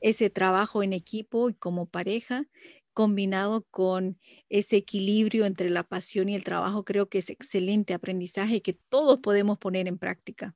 ese 0.00 0.30
trabajo 0.30 0.82
en 0.82 0.92
equipo 0.92 1.48
y 1.48 1.54
como 1.54 1.86
pareja, 1.86 2.46
combinado 2.92 3.66
con 3.70 4.18
ese 4.48 4.76
equilibrio 4.76 5.46
entre 5.46 5.70
la 5.70 5.82
pasión 5.82 6.28
y 6.28 6.34
el 6.34 6.44
trabajo, 6.44 6.84
creo 6.84 7.08
que 7.08 7.18
es 7.18 7.30
excelente 7.30 7.94
aprendizaje 7.94 8.62
que 8.62 8.74
todos 8.88 9.18
podemos 9.20 9.58
poner 9.58 9.88
en 9.88 9.98
práctica. 9.98 10.54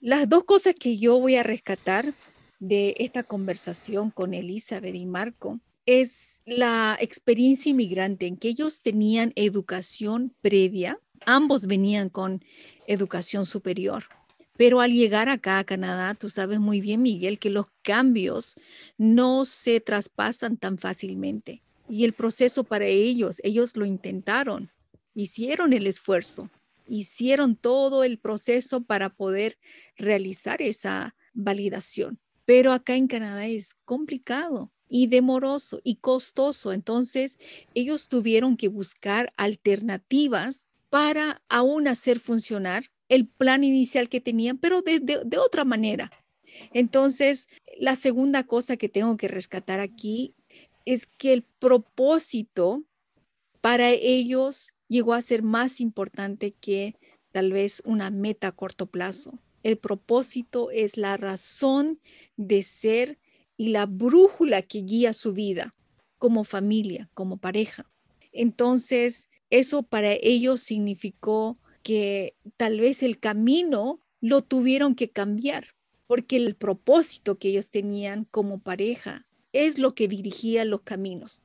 Las 0.00 0.28
dos 0.28 0.44
cosas 0.44 0.74
que 0.78 0.96
yo 0.96 1.18
voy 1.18 1.36
a 1.36 1.42
rescatar 1.42 2.14
de 2.58 2.94
esta 2.98 3.22
conversación 3.22 4.10
con 4.10 4.32
Elizabeth 4.32 4.94
y 4.94 5.06
Marco 5.06 5.60
es 5.86 6.40
la 6.46 6.96
experiencia 7.00 7.70
inmigrante 7.70 8.26
en 8.26 8.36
que 8.36 8.48
ellos 8.48 8.80
tenían 8.80 9.32
educación 9.36 10.34
previa, 10.40 10.98
ambos 11.26 11.66
venían 11.66 12.08
con 12.08 12.42
educación 12.86 13.44
superior. 13.44 14.04
Pero 14.56 14.80
al 14.80 14.92
llegar 14.92 15.28
acá 15.28 15.58
a 15.58 15.64
Canadá, 15.64 16.14
tú 16.14 16.30
sabes 16.30 16.60
muy 16.60 16.80
bien, 16.80 17.02
Miguel, 17.02 17.38
que 17.38 17.50
los 17.50 17.66
cambios 17.82 18.56
no 18.96 19.44
se 19.44 19.80
traspasan 19.80 20.56
tan 20.56 20.78
fácilmente. 20.78 21.62
Y 21.88 22.04
el 22.04 22.12
proceso 22.12 22.64
para 22.64 22.86
ellos, 22.86 23.40
ellos 23.42 23.76
lo 23.76 23.84
intentaron, 23.84 24.70
hicieron 25.14 25.72
el 25.72 25.86
esfuerzo, 25.86 26.50
hicieron 26.86 27.56
todo 27.56 28.04
el 28.04 28.18
proceso 28.18 28.82
para 28.82 29.10
poder 29.10 29.58
realizar 29.96 30.62
esa 30.62 31.14
validación. 31.34 32.18
Pero 32.46 32.72
acá 32.72 32.94
en 32.94 33.08
Canadá 33.08 33.46
es 33.46 33.74
complicado 33.84 34.70
y 34.88 35.08
demoroso 35.08 35.80
y 35.82 35.96
costoso. 35.96 36.72
Entonces, 36.72 37.38
ellos 37.74 38.06
tuvieron 38.06 38.56
que 38.56 38.68
buscar 38.68 39.32
alternativas 39.36 40.70
para 40.90 41.42
aún 41.48 41.88
hacer 41.88 42.20
funcionar 42.20 42.84
el 43.14 43.28
plan 43.28 43.62
inicial 43.62 44.08
que 44.08 44.20
tenían, 44.20 44.58
pero 44.58 44.82
de, 44.82 45.38
otra 45.38 45.64
manera. 45.64 46.10
Entonces, 46.72 47.48
la 47.78 47.94
segunda 47.94 48.44
cosa 48.44 48.76
que 48.76 48.88
tengo 48.88 49.16
que 49.16 49.28
rescatar 49.28 49.78
aquí 49.78 50.34
es 50.84 51.06
que 51.06 51.32
el 51.32 51.42
propósito 51.42 52.84
para 53.60 53.90
ellos 53.90 54.72
llegó 54.88 55.14
a 55.14 55.22
ser 55.22 55.42
más 55.42 55.80
importante 55.80 56.52
que 56.52 56.96
tal 57.30 57.52
vez 57.52 57.82
una 57.84 58.10
meta 58.10 58.48
a 58.48 58.52
corto 58.52 58.86
plazo. 58.86 59.38
El 59.62 59.78
propósito 59.78 60.70
es 60.70 60.96
la 60.96 61.16
razón 61.16 62.00
de 62.36 62.62
ser 62.62 63.18
y 63.56 63.68
la 63.68 63.86
brújula 63.86 64.62
que 64.62 64.82
guía 64.82 65.14
su 65.14 65.32
vida 65.32 65.72
como 66.18 66.42
familia, 66.42 67.08
como 67.14 67.36
pareja. 67.36 67.88
Entonces, 68.32 69.30
eso 69.50 69.84
para 69.84 70.12
ellos 70.12 70.62
significó 70.62 71.56
que 71.84 72.34
tal 72.56 72.80
vez 72.80 73.04
el 73.04 73.20
camino 73.20 74.00
lo 74.20 74.42
tuvieron 74.42 74.96
que 74.96 75.10
cambiar, 75.10 75.66
porque 76.06 76.36
el 76.36 76.56
propósito 76.56 77.38
que 77.38 77.48
ellos 77.48 77.70
tenían 77.70 78.24
como 78.24 78.58
pareja 78.58 79.26
es 79.52 79.78
lo 79.78 79.94
que 79.94 80.08
dirigía 80.08 80.64
los 80.64 80.80
caminos. 80.80 81.42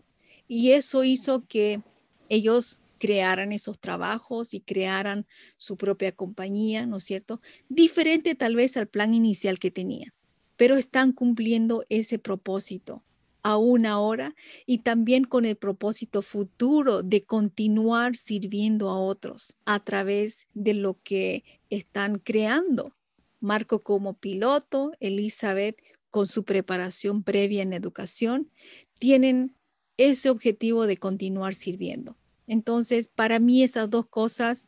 Y 0.47 0.71
eso 0.71 1.03
hizo 1.03 1.45
que 1.45 1.81
ellos 2.29 2.79
crearan 2.99 3.51
esos 3.51 3.79
trabajos 3.79 4.53
y 4.53 4.61
crearan 4.61 5.27
su 5.57 5.75
propia 5.77 6.13
compañía, 6.13 6.85
¿no 6.85 6.97
es 6.97 7.03
cierto? 7.03 7.39
Diferente 7.67 8.33
tal 8.33 8.55
vez 8.55 8.77
al 8.77 8.87
plan 8.87 9.13
inicial 9.13 9.59
que 9.59 9.71
tenía, 9.71 10.13
pero 10.55 10.77
están 10.77 11.11
cumpliendo 11.11 11.85
ese 11.89 12.17
propósito 12.17 13.03
aún 13.43 13.85
ahora 13.85 14.35
y 14.65 14.79
también 14.79 15.23
con 15.23 15.45
el 15.45 15.55
propósito 15.55 16.21
futuro 16.21 17.03
de 17.03 17.23
continuar 17.23 18.15
sirviendo 18.15 18.89
a 18.89 18.99
otros 18.99 19.55
a 19.65 19.83
través 19.83 20.47
de 20.53 20.73
lo 20.73 20.99
que 21.03 21.43
están 21.69 22.19
creando. 22.19 22.95
Marco 23.39 23.83
como 23.83 24.15
piloto, 24.15 24.91
Elizabeth 24.99 25.81
con 26.09 26.27
su 26.27 26.43
preparación 26.43 27.23
previa 27.23 27.61
en 27.61 27.73
educación, 27.73 28.49
tienen 28.97 29.55
ese 29.97 30.29
objetivo 30.29 30.87
de 30.87 30.97
continuar 30.97 31.53
sirviendo. 31.53 32.17
Entonces, 32.47 33.07
para 33.07 33.39
mí 33.39 33.63
esas 33.63 33.89
dos 33.89 34.07
cosas 34.07 34.67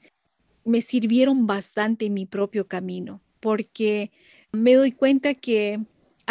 me 0.64 0.82
sirvieron 0.82 1.48
bastante 1.48 2.06
en 2.06 2.14
mi 2.14 2.26
propio 2.26 2.68
camino, 2.68 3.22
porque 3.40 4.12
me 4.52 4.76
doy 4.76 4.92
cuenta 4.92 5.34
que 5.34 5.80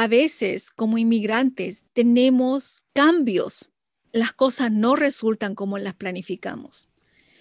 a 0.00 0.09
veces 0.09 0.71
como 0.71 0.97
inmigrantes 0.97 1.85
tenemos 1.92 2.83
cambios. 2.95 3.69
Las 4.12 4.33
cosas 4.33 4.73
no 4.73 4.97
resultan 4.97 5.54
como 5.54 5.76
las 5.76 5.92
planificamos. 5.92 6.88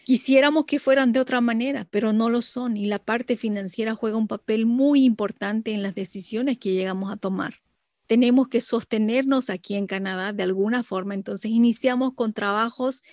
Quisiéramos 0.03 0.65
que 0.65 0.77
fueran 0.77 1.13
de 1.13 1.21
otra 1.21 1.39
manera, 1.39 1.87
pero 1.89 2.11
no 2.11 2.29
lo 2.29 2.41
son 2.41 2.75
y 2.75 2.87
la 2.87 2.99
parte 2.99 3.37
financiera 3.37 3.95
juega 3.95 4.17
un 4.17 4.27
papel 4.27 4.65
muy 4.65 5.05
importante 5.05 5.71
en 5.71 5.83
las 5.83 5.95
decisiones 5.95 6.57
que 6.57 6.73
llegamos 6.73 7.13
a 7.13 7.15
tomar. 7.15 7.61
Tenemos 8.07 8.49
que 8.49 8.59
sostenernos 8.59 9.49
aquí 9.49 9.75
en 9.75 9.87
Canadá 9.87 10.33
de 10.33 10.43
alguna 10.43 10.83
forma, 10.83 11.13
entonces 11.13 11.51
iniciamos 11.51 12.13
con 12.13 12.33
trabajos 12.33 13.03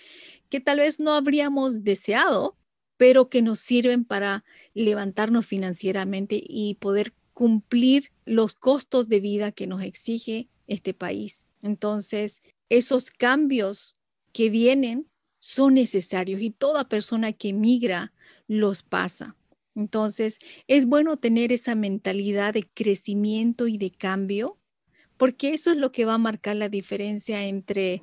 que 0.49 0.59
tal 0.59 0.79
vez 0.79 0.99
no 0.99 1.13
habríamos 1.13 1.85
deseado, 1.85 2.57
pero 2.97 3.29
que 3.29 3.41
nos 3.41 3.61
sirven 3.61 4.03
para 4.03 4.43
levantarnos 4.73 5.45
financieramente 5.45 6.37
y 6.45 6.75
poder 6.81 7.13
cumplir 7.37 8.09
los 8.25 8.55
costos 8.55 9.09
de 9.09 9.19
vida 9.19 9.51
que 9.51 9.67
nos 9.67 9.83
exige 9.83 10.49
este 10.65 10.95
país. 10.95 11.51
Entonces, 11.61 12.41
esos 12.67 13.11
cambios 13.11 13.93
que 14.33 14.49
vienen 14.49 15.07
son 15.37 15.75
necesarios 15.75 16.41
y 16.41 16.49
toda 16.49 16.89
persona 16.89 17.33
que 17.33 17.53
migra 17.53 18.11
los 18.47 18.81
pasa. 18.81 19.35
Entonces, 19.75 20.39
es 20.65 20.87
bueno 20.87 21.15
tener 21.15 21.51
esa 21.51 21.75
mentalidad 21.75 22.55
de 22.55 22.63
crecimiento 22.63 23.67
y 23.67 23.77
de 23.77 23.91
cambio, 23.91 24.57
porque 25.15 25.53
eso 25.53 25.69
es 25.69 25.77
lo 25.77 25.91
que 25.91 26.05
va 26.05 26.15
a 26.15 26.17
marcar 26.17 26.55
la 26.55 26.69
diferencia 26.69 27.45
entre 27.45 28.01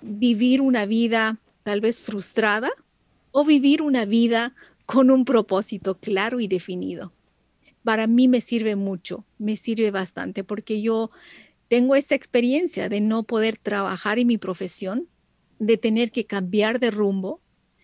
vivir 0.00 0.60
una 0.60 0.86
vida 0.86 1.40
tal 1.64 1.80
vez 1.80 2.00
frustrada 2.00 2.70
o 3.32 3.44
vivir 3.44 3.82
una 3.82 4.04
vida 4.04 4.54
con 4.84 5.10
un 5.10 5.24
propósito 5.24 5.98
claro 5.98 6.38
y 6.38 6.46
definido. 6.46 7.15
Para 7.86 8.08
mí 8.08 8.26
me 8.26 8.40
sirve 8.40 8.74
mucho, 8.74 9.24
me 9.38 9.54
sirve 9.54 9.92
bastante 9.92 10.42
porque 10.42 10.82
yo 10.82 11.08
tengo 11.68 11.94
esta 11.94 12.16
experiencia 12.16 12.88
de 12.88 13.00
no 13.00 13.22
poder 13.22 13.58
trabajar 13.58 14.18
en 14.18 14.26
mi 14.26 14.38
profesión, 14.38 15.06
de 15.60 15.76
tener 15.76 16.10
que 16.10 16.26
cambiar 16.26 16.80
de 16.80 16.90
rumbo, 16.90 17.40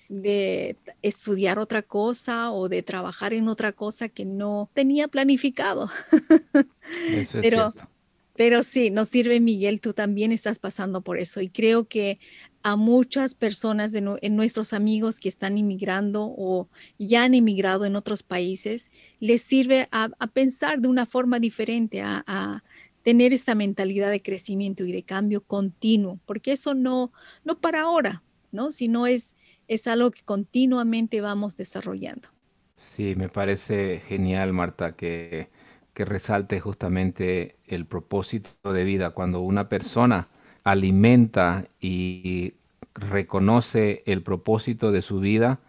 de 0.09 0.77
estudiar 1.03 1.61
otra 1.61 1.83
cosa 1.83 2.51
o 2.51 2.69
de 2.69 2.83
trabajar 2.83 3.33
en 3.33 3.47
otra 3.47 3.71
cosa 3.71 4.09
que 4.09 4.25
no 4.25 4.69
tenía 4.75 5.07
planificado. 5.07 5.89
Eso 7.09 7.39
es 7.39 7.43
pero, 7.45 7.71
cierto. 7.71 7.89
Pero 8.35 8.65
sí, 8.65 8.91
nos 8.91 9.09
sirve 9.09 9.39
Miguel, 9.39 9.81
tú 9.81 9.93
también 9.93 10.33
estás 10.33 10.59
pasando 10.59 11.03
por 11.03 11.19
eso 11.19 11.41
y 11.41 11.49
creo 11.49 11.87
que 11.87 12.19
a 12.63 12.77
muchas 12.77 13.35
personas 13.35 13.93
de 13.93 14.01
nuestros 14.01 14.73
amigos 14.73 15.19
que 15.19 15.29
están 15.29 15.59
inmigrando 15.59 16.33
o 16.37 16.69
ya 16.99 17.25
han 17.25 17.35
inmigrado 17.35 17.85
en 17.85 17.97
otros 17.97 18.23
países, 18.23 18.91
les 19.21 19.43
sirve 19.43 19.89
a, 19.91 20.09
pensar 20.33 20.81
de 20.81 20.89
una 20.89 21.07
forma 21.07 21.39
diferente, 21.41 22.03
a, 22.03 22.63
tener 23.03 23.33
esta 23.33 23.57
mentalidad 23.57 24.13
de 24.13 24.23
crecimiento 24.23 24.85
y 24.85 24.93
de 24.93 25.03
cambio 25.03 25.41
continuo, 25.41 26.21
porque 26.25 26.53
eso 26.53 26.73
no, 26.73 27.13
no 27.45 27.59
para 27.59 27.81
ahora, 27.81 28.23
¿no? 28.53 28.71
Sino 28.71 29.09
es, 29.09 29.35
es 29.67 29.89
algo 29.89 30.13
que 30.13 30.23
continuamente 30.23 31.21
vamos 31.21 31.57
desarrollando. 31.57 32.29
Sí, 32.77 33.15
me 33.17 33.29
parece 33.29 34.01
genial, 34.07 34.53
Marta, 34.53 34.95
que, 34.95 35.51
que 35.95 36.05
resalte 36.05 36.61
justamente 36.61 37.57
el 37.67 37.87
propósito 37.87 38.73
de 38.73 38.85
vida. 38.85 39.11
Cuando 39.11 39.41
una 39.41 39.69
persona 39.69 40.29
alimenta 40.65 41.67
y 41.81 42.55
reconoce 42.95 44.03
el 44.07 44.23
propósito 44.23 44.93
de 44.93 45.03
su 45.03 45.21
vida, 45.21 45.61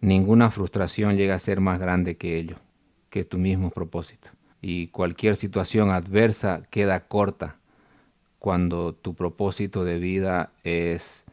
ninguna 0.00 0.50
frustración 0.50 1.16
llega 1.16 1.34
a 1.34 1.40
ser 1.40 1.60
más 1.60 1.78
grande 1.78 2.16
que 2.16 2.38
ello, 2.38 2.56
que 3.10 3.24
tu 3.24 3.38
mismo 3.38 3.70
propósito. 3.70 4.28
Y 4.60 4.88
cualquier 4.88 5.36
situación 5.36 5.90
adversa 5.90 6.62
queda 6.70 7.00
corta 7.06 7.56
cuando 8.38 8.94
tu 8.94 9.14
propósito 9.14 9.84
de 9.84 9.98
vida 9.98 10.52
es 10.64 11.26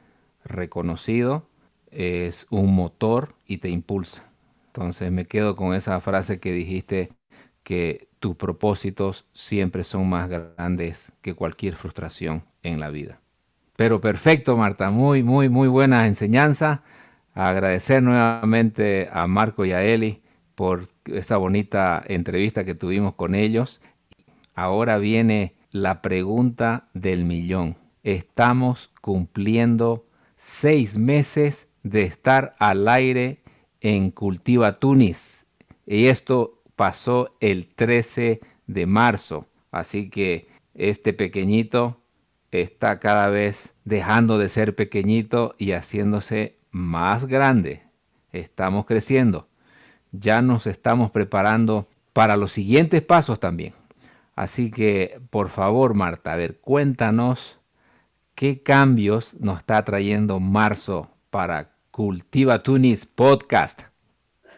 reconocido, 0.46 1.48
es 1.92 2.48
un 2.50 2.74
motor 2.74 3.36
y 3.46 3.58
te 3.58 3.70
impulsa. 3.70 4.24
Entonces 4.68 5.12
me 5.12 5.26
quedo 5.26 5.56
con 5.56 5.76
esa 5.76 6.00
frase 6.02 6.40
que 6.40 6.52
dijiste 6.52 7.12
que 7.64 8.08
tus 8.24 8.38
propósitos 8.38 9.26
siempre 9.34 9.84
son 9.84 10.08
más 10.08 10.30
grandes 10.30 11.12
que 11.22 11.34
cualquier 11.34 11.76
frustración 11.76 12.46
en 12.62 12.80
la 12.80 12.90
vida. 12.90 13.20
Pero 13.76 14.00
perfecto, 14.00 14.56
Marta, 14.56 14.92
muy, 14.92 15.24
muy, 15.24 15.50
muy 15.50 15.68
buena 15.68 16.08
enseñanza. 16.08 16.84
Agradecer 17.34 18.02
nuevamente 18.02 19.10
a 19.12 19.28
Marco 19.28 19.66
y 19.66 19.74
a 19.74 19.84
Eli 19.84 20.22
por 20.56 20.88
esa 21.04 21.36
bonita 21.36 22.02
entrevista 22.08 22.64
que 22.64 22.76
tuvimos 22.76 23.16
con 23.16 23.36
ellos. 23.36 23.82
Ahora 24.56 25.00
viene 25.00 25.56
la 25.72 26.02
pregunta 26.02 26.88
del 26.94 27.26
millón. 27.26 27.76
Estamos 28.04 28.90
cumpliendo 29.02 30.06
seis 30.38 30.98
meses 30.98 31.68
de 31.84 32.04
estar 32.04 32.56
al 32.58 32.88
aire 32.88 33.44
en 33.82 34.12
Cultiva 34.12 34.80
Tunis. 34.80 35.46
Y 35.86 36.06
esto 36.06 36.63
pasó 36.84 37.38
el 37.40 37.70
13 37.74 38.42
de 38.68 38.86
marzo. 38.86 39.48
Así 39.72 40.10
que 40.10 40.50
este 40.74 41.14
pequeñito 41.14 42.02
está 42.52 43.00
cada 43.00 43.30
vez 43.30 43.78
dejando 43.86 44.38
de 44.38 44.50
ser 44.50 44.76
pequeñito 44.76 45.56
y 45.58 45.72
haciéndose 45.72 46.58
más 46.72 47.26
grande. 47.26 47.84
Estamos 48.34 48.86
creciendo. 48.86 49.48
Ya 50.12 50.42
nos 50.42 50.68
estamos 50.68 51.10
preparando 51.10 51.88
para 52.12 52.36
los 52.36 52.52
siguientes 52.52 53.02
pasos 53.02 53.40
también. 53.40 53.74
Así 54.36 54.70
que, 54.70 55.22
por 55.30 55.48
favor, 55.48 55.94
Marta, 55.94 56.34
a 56.34 56.36
ver, 56.36 56.60
cuéntanos 56.60 57.62
qué 58.36 58.62
cambios 58.62 59.36
nos 59.36 59.60
está 59.60 59.86
trayendo 59.86 60.42
marzo 60.42 61.10
para 61.30 61.72
Cultiva 61.92 62.62
Tunis 62.62 63.06
Podcast. 63.06 63.93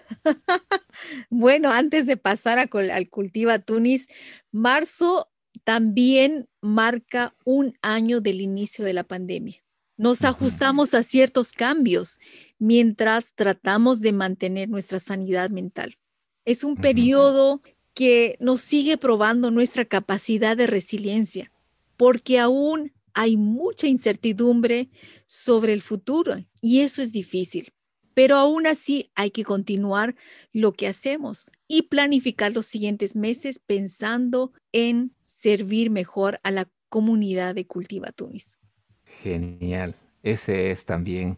bueno, 1.30 1.72
antes 1.72 2.06
de 2.06 2.18
pasar 2.18 2.60
al 2.60 3.10
Cultiva 3.10 3.60
Tunis, 3.60 4.08
marzo 4.52 5.30
también 5.64 6.48
marca 6.62 7.36
un 7.46 7.78
año 7.82 8.22
del 8.22 8.42
inicio 8.42 8.86
de 8.86 8.94
la 8.94 9.04
pandemia. 9.04 9.64
Nos 9.98 10.24
ajustamos 10.24 10.94
a 10.94 11.04
ciertos 11.04 11.54
cambios 11.54 12.20
mientras 12.60 13.34
tratamos 13.34 14.02
de 14.02 14.12
mantener 14.12 14.68
nuestra 14.70 15.00
sanidad 15.00 15.50
mental. 15.50 15.98
Es 16.44 16.64
un 16.64 16.76
periodo 16.76 17.62
que 17.94 18.36
nos 18.42 18.62
sigue 18.62 18.98
probando 18.98 19.52
nuestra 19.52 19.86
capacidad 19.86 20.58
de 20.58 20.68
resiliencia, 20.68 21.52
porque 21.96 22.40
aún 22.40 22.92
hay 23.14 23.38
mucha 23.38 23.88
incertidumbre 23.88 24.90
sobre 25.26 25.72
el 25.72 25.82
futuro 25.82 26.46
y 26.62 26.82
eso 26.82 27.02
es 27.02 27.14
difícil. 27.14 27.72
Pero 28.16 28.38
aún 28.38 28.66
así 28.66 29.12
hay 29.14 29.30
que 29.30 29.44
continuar 29.44 30.16
lo 30.52 30.74
que 30.74 30.88
hacemos 30.88 31.52
y 31.68 31.84
planificar 31.84 32.54
los 32.54 32.66
siguientes 32.66 33.16
meses 33.16 33.60
pensando 33.60 34.54
en 34.72 35.14
servir 35.24 35.92
mejor 35.92 36.40
a 36.42 36.50
la 36.50 36.68
comunidad 36.90 37.54
de 37.54 37.68
Cultiva 37.68 38.12
Tunis. 38.12 38.58
Genial. 39.04 39.96
Ese 40.24 40.72
es 40.72 40.86
también 40.86 41.38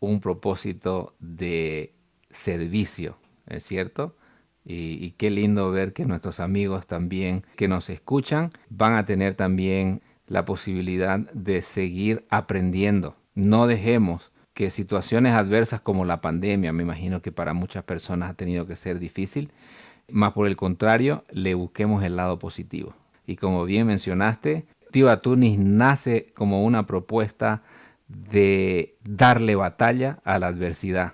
un 0.00 0.20
propósito 0.20 1.14
de 1.20 1.94
servicio, 2.30 3.16
¿es 3.46 3.62
cierto? 3.62 4.16
Y, 4.64 4.98
y, 5.02 5.12
qué 5.12 5.30
lindo 5.30 5.70
ver 5.70 5.94
que 5.94 6.04
nuestros 6.04 6.40
amigos 6.40 6.86
también 6.86 7.42
que 7.56 7.68
nos 7.68 7.88
escuchan 7.88 8.50
van 8.68 8.96
a 8.96 9.06
tener 9.06 9.34
también 9.34 10.02
la 10.26 10.44
posibilidad 10.44 11.20
de 11.32 11.62
seguir 11.62 12.26
aprendiendo. 12.28 13.16
No 13.34 13.66
dejemos 13.66 14.30
que 14.58 14.70
situaciones 14.70 15.34
adversas 15.34 15.80
como 15.80 16.04
la 16.04 16.20
pandemia, 16.20 16.72
me 16.72 16.82
imagino 16.82 17.22
que 17.22 17.30
para 17.30 17.54
muchas 17.54 17.84
personas 17.84 18.28
ha 18.28 18.34
tenido 18.34 18.66
que 18.66 18.74
ser 18.74 18.98
difícil, 18.98 19.52
más 20.10 20.32
por 20.32 20.48
el 20.48 20.56
contrario, 20.56 21.22
le 21.30 21.54
busquemos 21.54 22.02
el 22.02 22.16
lado 22.16 22.40
positivo. 22.40 22.92
Y 23.24 23.36
como 23.36 23.64
bien 23.64 23.86
mencionaste, 23.86 24.66
Tiva 24.90 25.22
Tunis 25.22 25.60
nace 25.60 26.32
como 26.34 26.64
una 26.64 26.86
propuesta 26.86 27.62
de 28.08 28.96
darle 29.04 29.54
batalla 29.54 30.18
a 30.24 30.40
la 30.40 30.48
adversidad, 30.48 31.12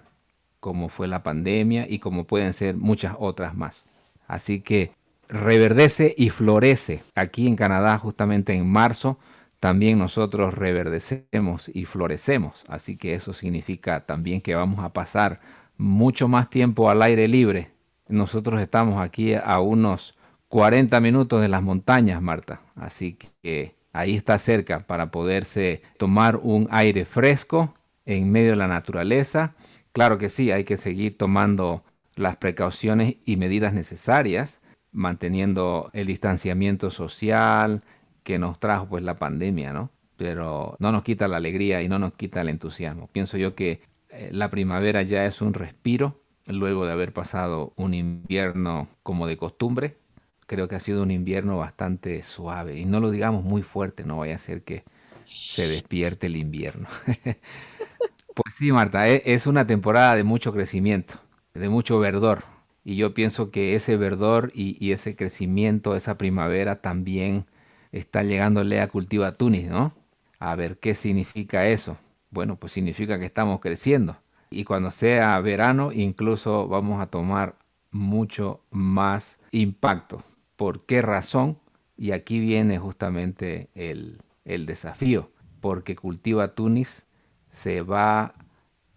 como 0.58 0.88
fue 0.88 1.06
la 1.06 1.22
pandemia 1.22 1.84
y 1.86 1.98
como 1.98 2.24
pueden 2.24 2.54
ser 2.54 2.78
muchas 2.78 3.14
otras 3.18 3.54
más. 3.54 3.88
Así 4.26 4.62
que 4.62 4.92
reverdece 5.28 6.14
y 6.16 6.30
florece 6.30 7.02
aquí 7.14 7.46
en 7.46 7.56
Canadá 7.56 7.98
justamente 7.98 8.54
en 8.54 8.66
marzo 8.66 9.18
también 9.64 9.98
nosotros 9.98 10.52
reverdecemos 10.52 11.70
y 11.72 11.86
florecemos. 11.86 12.66
Así 12.68 12.98
que 12.98 13.14
eso 13.14 13.32
significa 13.32 14.04
también 14.04 14.42
que 14.42 14.54
vamos 14.54 14.84
a 14.84 14.92
pasar 14.92 15.40
mucho 15.78 16.28
más 16.28 16.50
tiempo 16.50 16.90
al 16.90 17.00
aire 17.00 17.28
libre. 17.28 17.70
Nosotros 18.06 18.60
estamos 18.60 19.02
aquí 19.02 19.32
a 19.32 19.60
unos 19.60 20.18
40 20.48 21.00
minutos 21.00 21.40
de 21.40 21.48
las 21.48 21.62
montañas, 21.62 22.20
Marta. 22.20 22.60
Así 22.76 23.16
que 23.40 23.74
ahí 23.94 24.14
está 24.14 24.36
cerca 24.36 24.80
para 24.80 25.10
poderse 25.10 25.80
tomar 25.96 26.36
un 26.36 26.68
aire 26.70 27.06
fresco 27.06 27.74
en 28.04 28.30
medio 28.30 28.50
de 28.50 28.56
la 28.56 28.68
naturaleza. 28.68 29.54
Claro 29.92 30.18
que 30.18 30.28
sí, 30.28 30.50
hay 30.50 30.64
que 30.64 30.76
seguir 30.76 31.16
tomando 31.16 31.84
las 32.16 32.36
precauciones 32.36 33.16
y 33.24 33.38
medidas 33.38 33.72
necesarias, 33.72 34.60
manteniendo 34.92 35.88
el 35.94 36.08
distanciamiento 36.08 36.90
social, 36.90 37.80
que 38.24 38.38
nos 38.38 38.58
trajo 38.58 38.88
pues 38.88 39.04
la 39.04 39.18
pandemia, 39.18 39.72
¿no? 39.72 39.90
Pero 40.16 40.76
no 40.80 40.90
nos 40.90 41.04
quita 41.04 41.28
la 41.28 41.36
alegría 41.36 41.82
y 41.82 41.88
no 41.88 41.98
nos 41.98 42.14
quita 42.14 42.40
el 42.40 42.48
entusiasmo. 42.48 43.08
Pienso 43.08 43.36
yo 43.36 43.54
que 43.54 43.82
eh, 44.08 44.30
la 44.32 44.50
primavera 44.50 45.02
ya 45.02 45.26
es 45.26 45.40
un 45.42 45.54
respiro 45.54 46.20
luego 46.46 46.86
de 46.86 46.92
haber 46.92 47.12
pasado 47.12 47.72
un 47.76 47.94
invierno 47.94 48.88
como 49.02 49.26
de 49.26 49.36
costumbre. 49.36 49.98
Creo 50.46 50.68
que 50.68 50.76
ha 50.76 50.80
sido 50.80 51.02
un 51.02 51.10
invierno 51.10 51.58
bastante 51.58 52.22
suave 52.22 52.78
y 52.78 52.84
no 52.86 53.00
lo 53.00 53.10
digamos 53.10 53.44
muy 53.44 53.62
fuerte, 53.62 54.04
no 54.04 54.18
vaya 54.18 54.36
a 54.36 54.38
ser 54.38 54.62
que 54.62 54.84
se 55.24 55.68
despierte 55.68 56.26
el 56.26 56.36
invierno. 56.36 56.88
pues 58.34 58.54
sí, 58.54 58.72
Marta, 58.72 59.08
e, 59.08 59.22
es 59.26 59.46
una 59.46 59.66
temporada 59.66 60.16
de 60.16 60.24
mucho 60.24 60.52
crecimiento, 60.52 61.14
de 61.54 61.68
mucho 61.68 61.98
verdor. 61.98 62.44
Y 62.84 62.96
yo 62.96 63.14
pienso 63.14 63.50
que 63.50 63.74
ese 63.74 63.96
verdor 63.96 64.50
y, 64.54 64.76
y 64.84 64.92
ese 64.92 65.16
crecimiento, 65.16 65.96
esa 65.96 66.18
primavera 66.18 66.82
también 66.82 67.46
está 67.94 68.24
llegándole 68.24 68.80
a 68.80 68.88
Cultiva 68.88 69.32
Tunis, 69.32 69.68
¿no? 69.68 69.94
A 70.40 70.56
ver 70.56 70.78
qué 70.78 70.94
significa 70.94 71.68
eso. 71.68 71.96
Bueno, 72.30 72.56
pues 72.56 72.72
significa 72.72 73.18
que 73.20 73.24
estamos 73.24 73.60
creciendo. 73.60 74.16
Y 74.50 74.64
cuando 74.64 74.90
sea 74.90 75.38
verano, 75.40 75.92
incluso 75.92 76.66
vamos 76.66 77.00
a 77.00 77.06
tomar 77.06 77.56
mucho 77.92 78.60
más 78.70 79.40
impacto. 79.52 80.24
¿Por 80.56 80.84
qué 80.84 81.02
razón? 81.02 81.58
Y 81.96 82.10
aquí 82.10 82.40
viene 82.40 82.78
justamente 82.78 83.70
el, 83.74 84.18
el 84.44 84.66
desafío, 84.66 85.30
porque 85.60 85.94
Cultiva 85.94 86.48
Tunis 86.48 87.06
se 87.48 87.82
va 87.82 88.34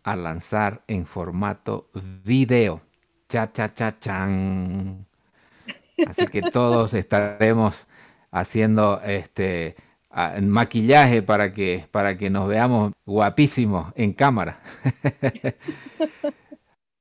a 0.02 0.16
lanzar 0.16 0.82
en 0.88 1.06
formato 1.06 1.92
video. 2.26 2.82
Cha, 3.30 3.52
cha, 3.52 3.74
cha, 3.74 4.00
chan. 4.00 5.06
Así 6.04 6.28
que 6.28 6.42
todos 6.42 6.94
estaremos 6.96 7.88
haciendo 8.32 9.02
este 9.02 9.76
maquillaje 10.42 11.22
para 11.22 11.54
que, 11.54 11.88
para 11.92 12.18
que 12.18 12.30
nos 12.30 12.48
veamos 12.48 12.94
guapísimos 13.06 13.94
en 13.96 14.14
cámara. 14.14 14.60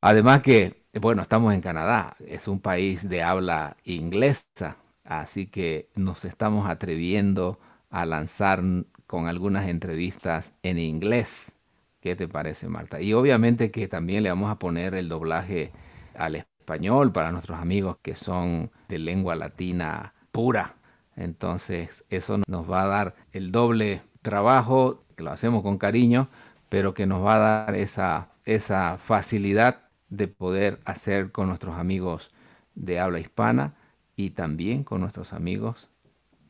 Además 0.00 0.42
que, 0.42 0.84
bueno, 1.00 1.22
estamos 1.22 1.54
en 1.54 1.60
Canadá, 1.60 2.16
es 2.26 2.48
un 2.48 2.60
país 2.60 3.08
de 3.08 3.22
habla 3.22 3.76
inglesa, 3.84 4.76
así 5.04 5.46
que 5.46 5.88
nos 5.94 6.24
estamos 6.24 6.68
atreviendo 6.68 7.58
a 7.90 8.06
lanzar 8.06 8.62
con 9.06 9.26
algunas 9.26 9.68
entrevistas 9.68 10.54
en 10.62 10.78
inglés. 10.78 11.58
¿Qué 12.00 12.14
te 12.14 12.28
parece, 12.28 12.68
Marta? 12.68 13.00
Y 13.00 13.14
obviamente 13.14 13.70
que 13.70 13.88
también 13.88 14.22
le 14.22 14.28
vamos 14.28 14.50
a 14.50 14.58
poner 14.58 14.94
el 14.94 15.08
doblaje 15.08 15.72
al 16.14 16.36
español 16.36 17.12
para 17.12 17.32
nuestros 17.32 17.58
amigos 17.58 17.96
que 18.02 18.14
son 18.14 18.70
de 18.88 18.98
lengua 18.98 19.34
latina 19.34 20.14
pura. 20.30 20.76
Entonces, 21.16 22.04
eso 22.10 22.40
nos 22.46 22.70
va 22.70 22.82
a 22.82 22.86
dar 22.86 23.16
el 23.32 23.50
doble 23.50 24.02
trabajo, 24.22 25.04
que 25.16 25.22
lo 25.22 25.30
hacemos 25.30 25.62
con 25.62 25.78
cariño, 25.78 26.28
pero 26.68 26.94
que 26.94 27.06
nos 27.06 27.24
va 27.24 27.36
a 27.36 27.64
dar 27.64 27.74
esa, 27.74 28.30
esa 28.44 28.98
facilidad 28.98 29.88
de 30.08 30.28
poder 30.28 30.80
hacer 30.84 31.32
con 31.32 31.48
nuestros 31.48 31.76
amigos 31.76 32.32
de 32.74 33.00
habla 33.00 33.18
hispana 33.18 33.74
y 34.14 34.30
también 34.30 34.84
con 34.84 35.00
nuestros 35.00 35.32
amigos 35.32 35.90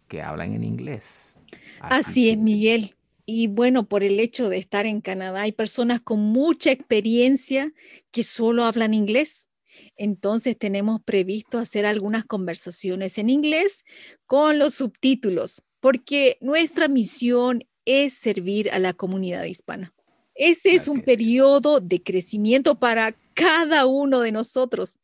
que 0.08 0.22
hablan 0.22 0.52
en 0.52 0.64
inglés. 0.64 1.38
Así, 1.80 2.30
es, 2.30 2.38
Miguel. 2.38 2.94
Y 3.24 3.48
bueno, 3.48 3.84
por 3.88 4.04
el 4.04 4.20
hecho 4.20 4.48
de 4.48 4.58
estar 4.58 4.86
en 4.86 5.00
Canadá, 5.00 5.42
hay 5.42 5.52
personas 5.52 6.00
con 6.00 6.20
mucha 6.20 6.70
experiencia 6.70 7.72
que 8.12 8.22
solo 8.22 8.64
hablan 8.64 8.94
inglés. 8.94 9.48
Entonces 9.96 10.58
tenemos 10.58 11.00
previsto 11.02 11.58
hacer 11.58 11.86
algunas 11.86 12.24
conversaciones 12.24 13.18
en 13.18 13.30
inglés 13.30 13.84
con 14.26 14.58
los 14.58 14.74
subtítulos, 14.74 15.62
porque 15.80 16.38
nuestra 16.40 16.88
misión 16.88 17.64
es 17.84 18.14
servir 18.14 18.70
a 18.70 18.78
la 18.78 18.92
comunidad 18.92 19.44
hispana. 19.44 19.94
Este 20.34 20.74
es 20.74 20.86
un 20.86 21.00
periodo 21.00 21.80
de 21.80 22.02
crecimiento 22.02 22.78
para 22.78 23.16
cada 23.32 23.86
uno 23.86 24.20
de 24.20 24.32
nosotros. 24.32 24.98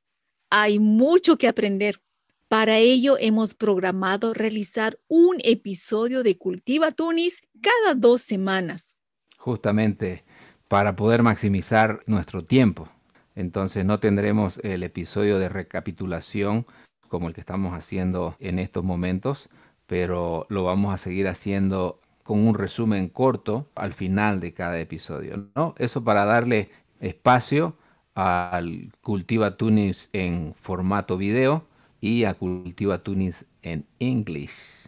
Hay 0.51 0.79
mucho 0.79 1.39
que 1.39 1.49
aprender. 1.49 2.03
Para 2.49 2.77
ello 2.77 3.17
hemos 3.19 3.55
programado 3.55 4.35
realizar 4.35 4.99
un 5.09 5.39
episodio 5.43 6.23
de 6.23 6.37
Cultiva 6.37 6.91
Tunis 6.91 7.41
cada 7.63 7.95
dos 7.95 8.21
semanas. 8.21 8.99
Justamente 9.39 10.23
para 10.69 10.97
poder 10.97 11.23
maximizar 11.23 12.03
nuestro 12.07 12.45
tiempo. 12.45 12.89
Entonces 13.35 13.85
no 13.85 13.99
tendremos 13.99 14.59
el 14.63 14.83
episodio 14.83 15.39
de 15.39 15.49
recapitulación 15.49 16.65
como 17.09 17.29
el 17.29 17.35
que 17.35 17.41
estamos 17.41 17.75
haciendo 17.75 18.37
en 18.41 18.59
estos 18.59 18.85
momentos, 18.85 19.49
pero 19.87 20.47
lo 20.49 20.65
vamos 20.65 20.95
a 20.95 20.99
seguir 20.99 21.29
haciendo 21.29 22.01
con 22.23 22.47
un 22.47 22.55
resumen 22.55 23.09
corto 23.09 23.69
al 23.75 23.93
final 23.93 24.41
de 24.41 24.55
cada 24.55 24.81
episodio, 24.81 25.49
¿no? 25.55 25.75
Eso 25.77 26.05
para 26.05 26.25
darle 26.25 26.71
espacio 27.01 27.77
al 28.15 28.91
Cultiva 29.03 29.57
Tunis 29.57 30.09
en 30.13 30.55
formato 30.55 31.17
video 31.17 31.67
y 32.01 32.25
a 32.25 32.35
Cultiva 32.35 33.03
Tunis 33.03 33.47
en 33.63 33.87
English. 33.99 34.83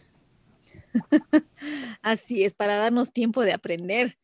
Así 2.02 2.44
es, 2.44 2.52
para 2.52 2.76
darnos 2.76 3.12
tiempo 3.12 3.42
de 3.42 3.52
aprender. 3.52 4.16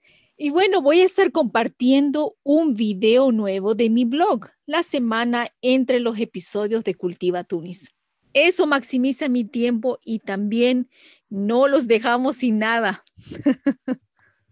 Y 0.42 0.48
bueno, 0.48 0.80
voy 0.80 1.02
a 1.02 1.04
estar 1.04 1.32
compartiendo 1.32 2.34
un 2.42 2.72
video 2.72 3.30
nuevo 3.30 3.74
de 3.74 3.90
mi 3.90 4.06
blog 4.06 4.46
la 4.64 4.82
semana 4.82 5.46
entre 5.60 6.00
los 6.00 6.18
episodios 6.18 6.82
de 6.82 6.94
Cultiva 6.94 7.44
Tunis. 7.44 7.90
Eso 8.32 8.66
maximiza 8.66 9.28
mi 9.28 9.44
tiempo 9.44 9.98
y 10.02 10.20
también 10.20 10.88
no 11.28 11.68
los 11.68 11.86
dejamos 11.88 12.36
sin 12.36 12.58
nada. 12.58 13.04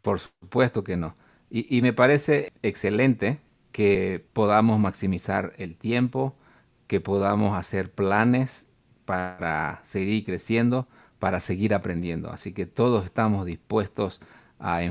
Por 0.03 0.19
supuesto 0.19 0.85
que 0.85 0.99
no. 0.99 1.17
Y, 1.49 1.75
y 1.75 1.81
me 1.81 1.95
parece 1.95 2.53
excelente 2.61 3.41
que 3.73 4.23
podamos 4.35 4.79
maximizar 4.79 5.55
el 5.57 5.75
tiempo, 5.79 6.37
que 6.87 7.01
podamos 7.01 7.57
hacer 7.57 7.91
planes 7.91 8.69
para 9.07 9.81
seguir 9.83 10.27
creciendo, 10.27 10.87
para 11.19 11.41
seguir 11.41 11.73
aprendiendo. 11.73 12.29
Así 12.29 12.53
que 12.53 12.67
todos 12.67 13.07
estamos 13.07 13.47
dispuestos 13.47 14.21
a 14.59 14.83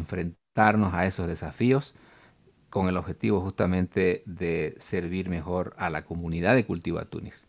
a 0.57 1.05
esos 1.05 1.27
desafíos 1.27 1.93
con 2.71 2.87
el 2.87 2.97
objetivo 2.97 3.41
justamente 3.41 4.23
de 4.25 4.73
servir 4.77 5.29
mejor 5.29 5.75
a 5.77 5.89
la 5.91 6.03
comunidad 6.03 6.55
de 6.55 6.65
Cultiva 6.65 7.05
Tunis. 7.05 7.47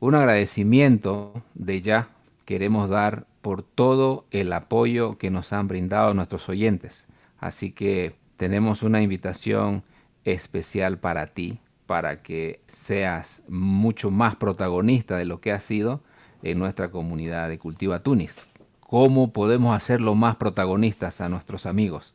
Un 0.00 0.14
agradecimiento 0.14 1.42
de 1.54 1.80
ya 1.80 2.08
queremos 2.44 2.90
dar 2.90 3.26
por 3.40 3.62
todo 3.62 4.26
el 4.30 4.52
apoyo 4.52 5.16
que 5.16 5.30
nos 5.30 5.52
han 5.54 5.66
brindado 5.66 6.12
nuestros 6.12 6.48
oyentes. 6.50 7.08
Así 7.38 7.72
que 7.72 8.14
tenemos 8.36 8.82
una 8.82 9.00
invitación 9.00 9.82
especial 10.24 10.98
para 10.98 11.26
ti, 11.26 11.58
para 11.86 12.18
que 12.18 12.60
seas 12.66 13.44
mucho 13.48 14.10
más 14.10 14.36
protagonista 14.36 15.16
de 15.16 15.24
lo 15.24 15.40
que 15.40 15.52
has 15.52 15.64
sido 15.64 16.02
en 16.42 16.58
nuestra 16.58 16.90
comunidad 16.90 17.48
de 17.48 17.58
Cultiva 17.58 18.00
Tunis. 18.00 18.46
¿Cómo 18.80 19.32
podemos 19.32 19.74
hacerlo 19.74 20.14
más 20.14 20.36
protagonistas 20.36 21.22
a 21.22 21.30
nuestros 21.30 21.64
amigos? 21.64 22.14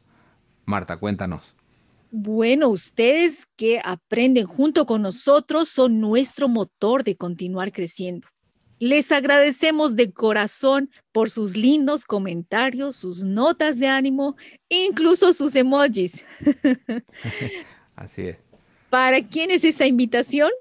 Marta, 0.67 0.97
cuéntanos. 0.97 1.55
Bueno, 2.11 2.67
ustedes 2.67 3.47
que 3.55 3.79
aprenden 3.83 4.45
junto 4.45 4.85
con 4.85 5.01
nosotros 5.01 5.69
son 5.69 6.01
nuestro 6.01 6.49
motor 6.49 7.05
de 7.05 7.15
continuar 7.15 7.71
creciendo. 7.71 8.27
Les 8.77 9.11
agradecemos 9.13 9.95
de 9.95 10.11
corazón 10.11 10.91
por 11.13 11.29
sus 11.29 11.55
lindos 11.55 12.03
comentarios, 12.03 12.97
sus 12.97 13.23
notas 13.23 13.79
de 13.79 13.87
ánimo, 13.87 14.35
incluso 14.67 15.31
sus 15.31 15.55
emojis. 15.55 16.25
Así 17.95 18.23
es. 18.23 18.37
¿Para 18.89 19.25
quién 19.25 19.51
es 19.51 19.63
esta 19.63 19.87
invitación? 19.87 20.51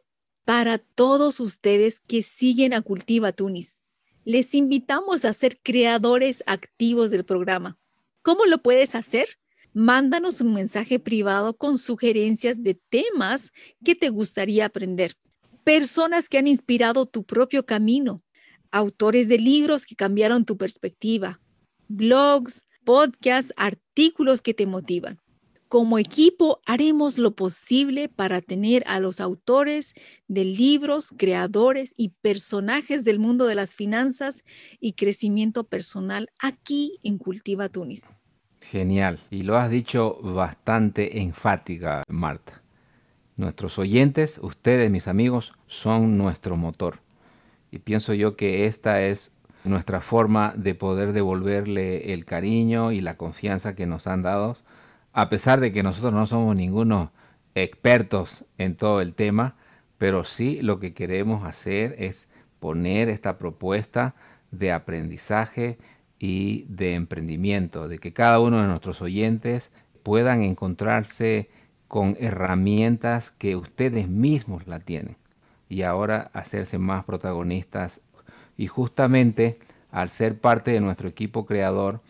Para 0.44 0.78
todos 0.78 1.40
ustedes 1.40 2.00
que 2.00 2.22
siguen 2.22 2.74
a 2.74 2.80
Cultiva 2.80 3.32
Tunis. 3.32 3.82
Les 4.24 4.54
invitamos 4.54 5.24
a 5.24 5.32
ser 5.32 5.58
creadores 5.60 6.44
activos 6.46 7.10
del 7.10 7.24
programa. 7.24 7.76
¿Cómo 8.22 8.44
lo 8.46 8.62
puedes 8.62 8.94
hacer? 8.94 9.38
Mándanos 9.78 10.40
un 10.40 10.54
mensaje 10.54 10.98
privado 10.98 11.54
con 11.54 11.76
sugerencias 11.76 12.62
de 12.62 12.80
temas 12.88 13.52
que 13.84 13.94
te 13.94 14.08
gustaría 14.08 14.64
aprender. 14.64 15.18
Personas 15.64 16.30
que 16.30 16.38
han 16.38 16.48
inspirado 16.48 17.04
tu 17.04 17.24
propio 17.24 17.66
camino. 17.66 18.22
Autores 18.70 19.28
de 19.28 19.36
libros 19.36 19.84
que 19.84 19.94
cambiaron 19.94 20.46
tu 20.46 20.56
perspectiva. 20.56 21.42
Blogs, 21.88 22.64
podcasts, 22.86 23.52
artículos 23.58 24.40
que 24.40 24.54
te 24.54 24.64
motivan. 24.64 25.20
Como 25.68 25.98
equipo 25.98 26.62
haremos 26.64 27.18
lo 27.18 27.36
posible 27.36 28.08
para 28.08 28.40
tener 28.40 28.82
a 28.86 28.98
los 28.98 29.20
autores 29.20 29.92
de 30.26 30.46
libros, 30.46 31.10
creadores 31.14 31.92
y 31.98 32.14
personajes 32.22 33.04
del 33.04 33.18
mundo 33.18 33.44
de 33.44 33.56
las 33.56 33.74
finanzas 33.74 34.42
y 34.80 34.94
crecimiento 34.94 35.64
personal 35.64 36.30
aquí 36.38 36.98
en 37.02 37.18
Cultiva 37.18 37.68
Tunis. 37.68 38.16
Genial. 38.70 39.18
Y 39.30 39.42
lo 39.42 39.56
has 39.56 39.70
dicho 39.70 40.18
bastante 40.22 41.20
enfática, 41.20 42.02
Marta. 42.08 42.62
Nuestros 43.36 43.78
oyentes, 43.78 44.38
ustedes, 44.42 44.90
mis 44.90 45.08
amigos, 45.08 45.52
son 45.66 46.18
nuestro 46.18 46.56
motor. 46.56 47.00
Y 47.70 47.78
pienso 47.78 48.14
yo 48.14 48.36
que 48.36 48.66
esta 48.66 49.02
es 49.02 49.32
nuestra 49.64 50.00
forma 50.00 50.54
de 50.56 50.74
poder 50.74 51.12
devolverle 51.12 52.12
el 52.12 52.24
cariño 52.24 52.92
y 52.92 53.00
la 53.00 53.16
confianza 53.16 53.74
que 53.74 53.86
nos 53.86 54.06
han 54.06 54.22
dado 54.22 54.56
a 55.16 55.30
pesar 55.30 55.60
de 55.60 55.72
que 55.72 55.82
nosotros 55.82 56.12
no 56.12 56.26
somos 56.26 56.54
ningunos 56.54 57.08
expertos 57.54 58.44
en 58.58 58.76
todo 58.76 59.00
el 59.00 59.14
tema, 59.14 59.56
pero 59.96 60.24
sí 60.24 60.60
lo 60.60 60.78
que 60.78 60.92
queremos 60.92 61.46
hacer 61.46 61.96
es 61.98 62.28
poner 62.60 63.08
esta 63.08 63.38
propuesta 63.38 64.14
de 64.50 64.72
aprendizaje 64.72 65.78
y 66.18 66.64
de 66.68 66.94
emprendimiento, 66.94 67.88
de 67.88 67.98
que 67.98 68.12
cada 68.12 68.40
uno 68.40 68.60
de 68.60 68.68
nuestros 68.68 69.02
oyentes 69.02 69.72
puedan 70.02 70.42
encontrarse 70.42 71.50
con 71.88 72.16
herramientas 72.18 73.30
que 73.30 73.56
ustedes 73.56 74.08
mismos 74.08 74.66
la 74.66 74.80
tienen 74.80 75.16
y 75.68 75.82
ahora 75.82 76.30
hacerse 76.32 76.78
más 76.78 77.04
protagonistas. 77.04 78.02
Y 78.56 78.66
justamente 78.66 79.58
al 79.90 80.08
ser 80.08 80.40
parte 80.40 80.70
de 80.70 80.80
nuestro 80.80 81.08
equipo 81.08 81.46
creador, 81.46 82.00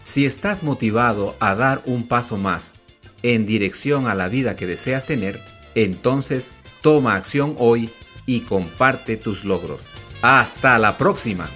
Si 0.03 0.25
estás 0.25 0.63
motivado 0.63 1.35
a 1.41 1.53
dar 1.53 1.81
un 1.85 2.07
paso 2.07 2.37
más 2.37 2.75
en 3.23 3.45
dirección 3.45 4.07
a 4.07 4.15
la 4.15 4.29
vida 4.29 4.55
que 4.55 4.65
deseas 4.65 5.05
tener, 5.05 5.41
entonces 5.75 6.51
toma 6.79 7.15
acción 7.15 7.57
hoy 7.59 7.89
y 8.25 8.39
comparte 8.41 9.17
tus 9.17 9.43
logros. 9.43 9.85
Hasta 10.21 10.79
la 10.79 10.97
próxima. 10.97 11.49